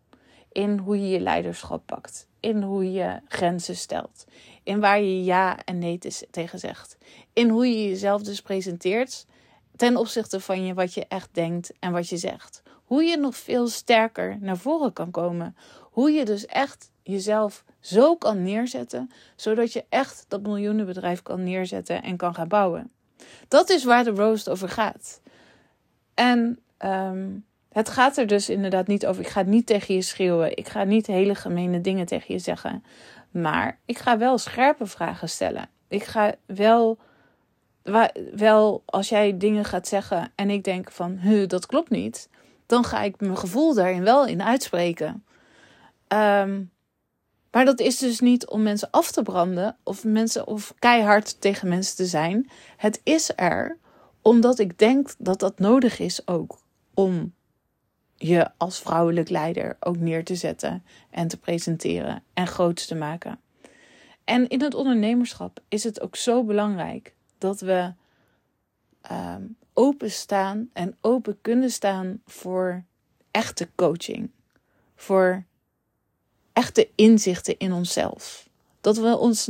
In 0.51 0.77
hoe 0.77 1.01
je 1.01 1.07
je 1.07 1.19
leiderschap 1.19 1.85
pakt. 1.85 2.27
In 2.39 2.61
hoe 2.61 2.91
je 2.91 3.19
grenzen 3.27 3.75
stelt. 3.75 4.25
In 4.63 4.79
waar 4.79 5.01
je 5.01 5.23
ja 5.23 5.63
en 5.63 5.77
nee 5.77 5.99
tegen 6.31 6.59
zegt. 6.59 6.97
In 7.33 7.49
hoe 7.49 7.67
je 7.67 7.89
jezelf 7.89 8.21
dus 8.21 8.41
presenteert 8.41 9.25
ten 9.75 9.97
opzichte 9.97 10.39
van 10.39 10.65
je 10.65 10.73
wat 10.73 10.93
je 10.93 11.05
echt 11.07 11.29
denkt 11.31 11.71
en 11.79 11.91
wat 11.91 12.09
je 12.09 12.17
zegt. 12.17 12.61
Hoe 12.83 13.03
je 13.03 13.17
nog 13.17 13.37
veel 13.37 13.67
sterker 13.67 14.37
naar 14.39 14.57
voren 14.57 14.93
kan 14.93 15.11
komen. 15.11 15.55
Hoe 15.79 16.11
je 16.11 16.25
dus 16.25 16.45
echt 16.45 16.91
jezelf 17.07 17.63
zo 17.79 18.15
kan 18.15 18.43
neerzetten, 18.43 19.11
zodat 19.35 19.73
je 19.73 19.85
echt 19.89 20.25
dat 20.27 20.41
miljoenenbedrijf 20.41 21.21
kan 21.21 21.43
neerzetten 21.43 22.03
en 22.03 22.17
kan 22.17 22.35
gaan 22.35 22.47
bouwen. 22.47 22.91
Dat 23.47 23.69
is 23.69 23.83
waar 23.83 24.03
de 24.03 24.09
roast 24.09 24.49
over 24.49 24.69
gaat. 24.69 25.21
En 26.13 26.59
um, 26.85 27.45
het 27.71 27.89
gaat 27.89 28.17
er 28.17 28.27
dus 28.27 28.49
inderdaad 28.49 28.87
niet 28.87 29.05
over. 29.05 29.21
Ik 29.21 29.27
ga 29.27 29.41
niet 29.41 29.65
tegen 29.65 29.95
je 29.95 30.01
schreeuwen. 30.01 30.57
Ik 30.57 30.67
ga 30.67 30.83
niet 30.83 31.07
hele 31.07 31.35
gemene 31.35 31.81
dingen 31.81 32.05
tegen 32.05 32.33
je 32.33 32.39
zeggen. 32.39 32.83
Maar 33.31 33.79
ik 33.85 33.97
ga 33.97 34.17
wel 34.17 34.37
scherpe 34.37 34.85
vragen 34.85 35.29
stellen. 35.29 35.69
Ik 35.87 36.03
ga 36.03 36.35
wel, 36.45 36.97
wel 38.35 38.83
als 38.85 39.09
jij 39.09 39.37
dingen 39.37 39.65
gaat 39.65 39.87
zeggen 39.87 40.31
en 40.35 40.49
ik 40.49 40.63
denk 40.63 40.91
van, 40.91 41.17
huh, 41.17 41.47
dat 41.47 41.65
klopt 41.65 41.89
niet. 41.89 42.29
Dan 42.65 42.83
ga 42.83 43.01
ik 43.01 43.19
mijn 43.19 43.37
gevoel 43.37 43.73
daarin 43.73 44.03
wel 44.03 44.25
in 44.25 44.43
uitspreken. 44.43 45.25
Um, 46.07 46.71
Maar 47.57 47.65
dat 47.65 47.79
is 47.79 47.97
dus 47.97 48.19
niet 48.19 48.47
om 48.47 48.61
mensen 48.61 48.89
af 48.91 49.11
te 49.11 49.21
branden 49.21 49.77
of 49.83 50.03
mensen 50.03 50.47
of 50.47 50.73
keihard 50.79 51.41
tegen 51.41 51.67
mensen 51.67 51.95
te 51.95 52.05
zijn. 52.05 52.49
Het 52.75 53.01
is 53.03 53.31
er 53.35 53.77
omdat 54.21 54.59
ik 54.59 54.79
denk 54.79 55.15
dat 55.17 55.39
dat 55.39 55.59
nodig 55.59 55.99
is 55.99 56.27
ook 56.27 56.59
om 56.93 57.33
je 58.15 58.49
als 58.57 58.79
vrouwelijk 58.79 59.29
leider 59.29 59.77
ook 59.79 59.97
neer 59.97 60.23
te 60.23 60.35
zetten 60.35 60.83
en 61.09 61.27
te 61.27 61.37
presenteren 61.37 62.23
en 62.33 62.47
groot 62.47 62.87
te 62.87 62.95
maken. 62.95 63.39
En 64.23 64.47
in 64.47 64.61
het 64.61 64.73
ondernemerschap 64.73 65.59
is 65.67 65.83
het 65.83 66.01
ook 66.01 66.15
zo 66.15 66.43
belangrijk 66.43 67.15
dat 67.37 67.59
we 67.59 67.93
um, 69.11 69.57
openstaan 69.73 70.69
en 70.73 70.97
open 71.01 71.37
kunnen 71.41 71.71
staan 71.71 72.21
voor 72.25 72.83
echte 73.31 73.69
coaching. 73.75 74.31
Voor 74.95 75.45
echte 76.57 76.89
inzichten 76.95 77.57
in 77.57 77.73
onszelf. 77.73 78.49
Dat 78.81 78.97
we 78.97 79.17
ons 79.17 79.49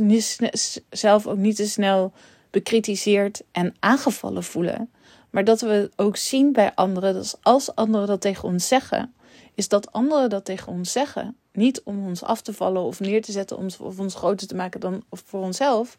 zelf 0.90 1.26
ook 1.26 1.36
niet 1.36 1.56
te 1.56 1.68
snel 1.68 2.12
bekritiseerd 2.50 3.42
en 3.52 3.74
aangevallen 3.78 4.44
voelen. 4.44 4.90
Maar 5.30 5.44
dat 5.44 5.60
we 5.60 5.90
ook 5.96 6.16
zien 6.16 6.52
bij 6.52 6.74
anderen, 6.74 7.14
dat 7.14 7.38
als 7.42 7.74
anderen 7.74 8.06
dat 8.06 8.20
tegen 8.20 8.48
ons 8.48 8.68
zeggen, 8.68 9.14
is 9.54 9.68
dat 9.68 9.92
anderen 9.92 10.30
dat 10.30 10.44
tegen 10.44 10.72
ons 10.72 10.92
zeggen. 10.92 11.36
Niet 11.52 11.82
om 11.82 12.06
ons 12.06 12.22
af 12.22 12.42
te 12.42 12.52
vallen 12.52 12.82
of 12.82 13.00
neer 13.00 13.22
te 13.22 13.32
zetten 13.32 13.56
of 13.80 13.98
ons 13.98 14.14
groter 14.14 14.46
te 14.46 14.54
maken 14.54 14.80
dan 14.80 15.02
voor 15.10 15.40
onszelf. 15.40 15.96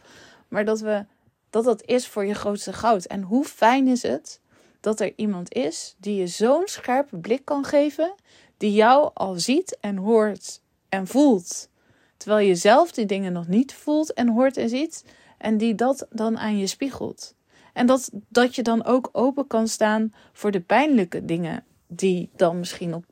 Maar 0.48 0.66
dat 0.66 0.80
we 0.80 1.06
dat 1.50 1.64
dat 1.64 1.86
is 1.86 2.08
voor 2.08 2.26
je 2.26 2.34
grootste 2.34 2.74
goud. 2.74 3.06
En 3.06 3.22
hoe 3.22 3.46
fijn 3.46 3.88
is 3.88 4.02
het 4.02 4.40
dat 4.80 5.00
er 5.00 5.14
iemand 5.16 5.54
is 5.54 5.96
die 5.98 6.16
je 6.16 6.28
zo'n 6.28 6.64
scherpe 6.66 7.18
blik 7.18 7.46
kan 7.46 7.64
geven, 7.66 8.14
die 8.58 8.74
jou 8.74 9.12
al 9.14 9.40
ziet 9.40 9.78
en 9.80 9.98
hoort 9.98 10.60
en 10.90 11.08
voelt. 11.08 11.70
Terwijl 12.18 12.48
je 12.48 12.56
zelf 12.56 12.92
die 12.92 13.06
dingen 13.06 13.34
nog 13.34 13.48
niet 13.48 13.74
voelt 13.74 14.14
en 14.14 14.30
hoort 14.30 14.58
en 14.58 14.70
ziet. 14.70 15.06
En 15.38 15.58
die 15.58 15.76
dat 15.76 16.08
dan 16.10 16.38
aan 16.38 16.58
je 16.58 16.68
spiegelt. 16.68 17.36
En 17.74 17.86
dat, 17.86 18.12
dat 18.28 18.56
je 18.56 18.62
dan 18.62 18.86
ook 18.86 19.10
open 19.12 19.48
kan 19.48 19.68
staan 19.68 20.14
voor 20.34 20.52
de 20.52 20.60
pijnlijke 20.60 21.26
dingen 21.26 21.64
die 21.88 22.30
dan 22.36 22.60
misschien 22.60 22.94
op 22.94 23.06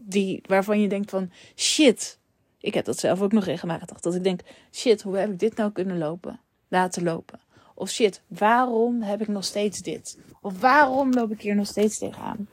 die 0.00 0.42
waarvan 0.46 0.80
je 0.80 0.88
denkt 0.88 1.10
van 1.10 1.30
shit. 1.56 2.18
Ik 2.58 2.74
heb 2.74 2.84
dat 2.84 2.98
zelf 2.98 3.20
ook 3.20 3.32
nog 3.32 3.44
regelmatig 3.44 4.00
Dat 4.00 4.14
ik 4.14 4.24
denk, 4.24 4.40
shit, 4.72 5.02
hoe 5.02 5.16
heb 5.16 5.30
ik 5.30 5.38
dit 5.38 5.56
nou 5.56 5.72
kunnen 5.72 5.98
lopen? 5.98 6.40
Laten 6.68 7.02
lopen. 7.02 7.40
Of 7.74 7.90
shit, 7.90 8.22
waarom 8.26 9.02
heb 9.02 9.20
ik 9.20 9.28
nog 9.28 9.44
steeds 9.44 9.82
dit? 9.82 10.18
Of 10.40 10.60
waarom 10.60 11.12
loop 11.12 11.30
ik 11.30 11.40
hier 11.40 11.54
nog 11.54 11.66
steeds 11.66 11.98
tegenaan? 11.98 12.48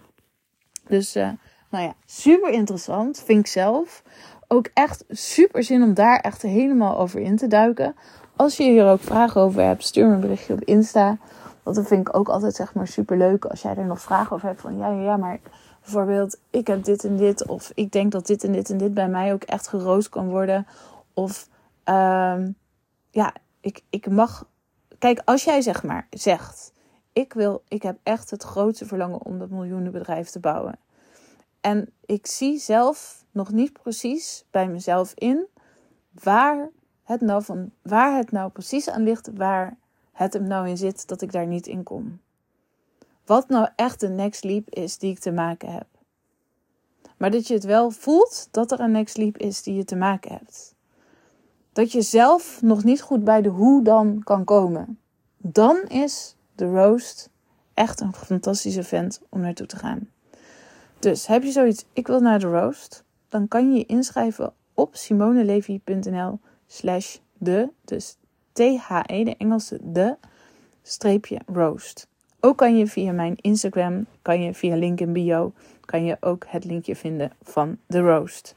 Dus, 0.88 1.16
uh, 1.16 1.32
nou 1.70 1.84
ja, 1.84 1.96
super 2.06 2.50
interessant, 2.50 3.24
vind 3.26 3.40
ik 3.40 3.48
zelf. 3.48 4.04
Ook 4.54 4.70
echt 4.74 5.04
super 5.10 5.64
zin 5.64 5.84
om 5.84 5.94
daar 5.94 6.20
echt 6.20 6.42
helemaal 6.42 6.98
over 6.98 7.20
in 7.20 7.36
te 7.36 7.48
duiken. 7.48 7.96
Als 8.36 8.58
je 8.58 8.64
hier 8.64 8.86
ook 8.86 9.02
vragen 9.02 9.42
over 9.42 9.64
hebt, 9.64 9.84
stuur 9.84 10.08
me 10.08 10.14
een 10.14 10.20
berichtje 10.20 10.54
op 10.54 10.64
Insta. 10.64 11.18
Want 11.64 11.76
dat 11.76 11.88
vind 11.88 12.08
ik 12.08 12.16
ook 12.16 12.30
altijd 12.30 12.56
zeg 12.56 12.74
maar 12.74 12.88
super 12.88 13.18
leuk 13.18 13.46
als 13.46 13.62
jij 13.62 13.76
er 13.76 13.86
nog 13.86 14.02
vragen 14.02 14.36
over 14.36 14.48
hebt. 14.48 14.62
Van 14.62 14.78
ja, 14.78 14.88
ja, 14.88 15.18
maar 15.18 15.40
bijvoorbeeld 15.82 16.40
ik 16.50 16.68
heb 16.68 16.84
dit 16.84 17.04
en 17.04 17.18
dit. 17.18 17.48
Of 17.48 17.72
ik 17.76 17.92
denk 17.92 18.12
dat 18.12 18.28
dit 18.28 18.44
en 18.44 18.52
dit 18.52 18.70
en 18.70 18.78
dit 18.78 18.94
bij 18.94 19.08
mij 19.08 19.34
ook 19.34 19.44
echt 19.44 19.68
geroost 19.68 20.10
kan 20.10 20.30
worden. 20.30 20.68
Of 21.14 21.48
um, 21.86 22.56
ja, 23.10 23.34
ik, 23.62 23.82
ik 23.90 24.10
mag. 24.10 24.46
Kijk, 25.00 25.22
als 25.26 25.44
jij 25.44 25.62
zeg 25.62 25.84
maar 25.84 26.08
zegt. 26.10 26.74
Ik 27.14 27.34
wil, 27.34 27.64
ik 27.68 27.84
heb 27.84 27.98
echt 28.04 28.30
het 28.30 28.44
grootste 28.44 28.86
verlangen 28.86 29.22
om 29.22 29.40
dat 29.40 29.50
miljoenenbedrijf 29.50 30.30
te 30.30 30.40
bouwen. 30.40 30.80
En 31.62 31.90
ik 32.06 32.28
zie 32.28 32.60
zelf 32.60 33.21
nog 33.32 33.52
niet 33.52 33.74
precies 33.74 34.46
bij 34.52 34.68
mezelf 34.68 35.14
in 35.16 35.46
waar 36.24 36.70
het 37.04 37.22
nou, 37.22 37.44
van, 37.44 37.72
waar 37.82 38.18
het 38.18 38.32
nou 38.32 38.52
precies 38.52 38.90
aan 38.90 39.04
ligt, 39.04 39.30
waar 39.34 39.78
het 40.12 40.34
hem 40.34 40.48
nou 40.48 40.70
in 40.70 40.78
zit 40.78 41.08
dat 41.08 41.22
ik 41.22 41.32
daar 41.32 41.48
niet 41.48 41.68
in 41.68 41.84
kom. 41.84 42.20
Wat 43.26 43.50
nou 43.50 43.68
echt 43.76 44.00
de 44.00 44.10
next 44.10 44.44
leap 44.44 44.70
is 44.70 44.98
die 44.98 45.12
ik 45.12 45.20
te 45.20 45.32
maken 45.32 45.72
heb. 45.72 45.88
Maar 47.18 47.32
dat 47.32 47.48
je 47.48 47.54
het 47.54 47.64
wel 47.64 47.92
voelt 47.92 48.48
dat 48.52 48.72
er 48.72 48.80
een 48.80 48.92
next 48.92 49.18
leap 49.18 49.38
is 49.38 49.64
die 49.64 49.76
je 49.76 49.86
te 49.86 49.96
maken 49.96 50.32
hebt. 50.32 50.76
Dat 51.74 51.92
je 51.92 52.02
zelf 52.02 52.62
nog 52.62 52.84
niet 52.84 53.02
goed 53.02 53.24
bij 53.24 53.42
de 53.42 53.50
hoe 53.50 53.84
dan 53.84 54.22
kan 54.24 54.44
komen. 54.44 55.00
Dan 55.38 55.78
is 55.88 56.36
de 56.56 56.66
roast 56.66 57.30
echt 57.74 58.02
een 58.02 58.14
fantastische 58.14 58.84
vent 58.84 59.22
om 59.30 59.42
naartoe 59.42 59.68
te 59.68 59.76
gaan. 59.76 60.10
Dus 61.00 61.28
heb 61.28 61.44
je 61.44 61.52
zoiets, 61.52 61.86
ik 61.94 62.08
wil 62.08 62.20
naar 62.20 62.40
de 62.40 62.48
roast, 62.48 63.04
dan 63.32 63.48
kan 63.48 63.72
je 63.72 63.78
je 63.78 63.86
inschrijven 63.86 64.54
op 64.74 64.96
simonelevi.nl 64.96 66.40
slash 66.68 67.18
de, 67.38 67.70
dus 67.86 68.18
T-H-E, 68.52 69.24
de 69.24 69.36
Engelse 69.38 69.80
de, 69.84 70.18
streepje 70.82 71.42
roast. 71.46 72.08
Ook 72.40 72.58
kan 72.58 72.78
je 72.78 72.88
via 72.88 73.12
mijn 73.12 73.36
Instagram, 73.36 74.06
kan 74.22 74.42
je 74.42 74.54
via 74.54 74.76
link 74.76 75.00
in 75.00 75.14
bio, 75.14 75.54
kan 75.86 76.06
je 76.06 76.18
ook 76.20 76.46
het 76.48 76.66
linkje 76.66 76.96
vinden 76.96 77.32
van 77.42 77.78
de 77.88 78.00
roast. 78.00 78.56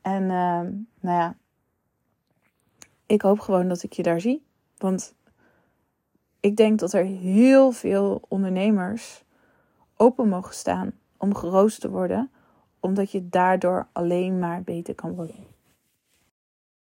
En 0.00 0.22
uh, 0.22 0.60
nou 1.00 1.18
ja, 1.18 1.36
ik 3.06 3.22
hoop 3.22 3.40
gewoon 3.40 3.68
dat 3.68 3.82
ik 3.82 3.92
je 3.92 4.02
daar 4.02 4.20
zie. 4.20 4.42
Want 4.78 5.14
ik 6.40 6.56
denk 6.56 6.78
dat 6.78 6.92
er 6.92 7.04
heel 7.04 7.72
veel 7.72 8.22
ondernemers 8.28 9.24
open 9.96 10.28
mogen 10.28 10.54
staan 10.54 10.92
om 11.16 11.34
geroost 11.34 11.80
te 11.80 11.90
worden, 11.90 12.30
omdat 12.82 13.10
je 13.10 13.28
daardoor 13.28 13.86
alleen 13.92 14.38
maar 14.38 14.62
beter 14.62 14.94
kan 14.94 15.14
worden. 15.14 15.51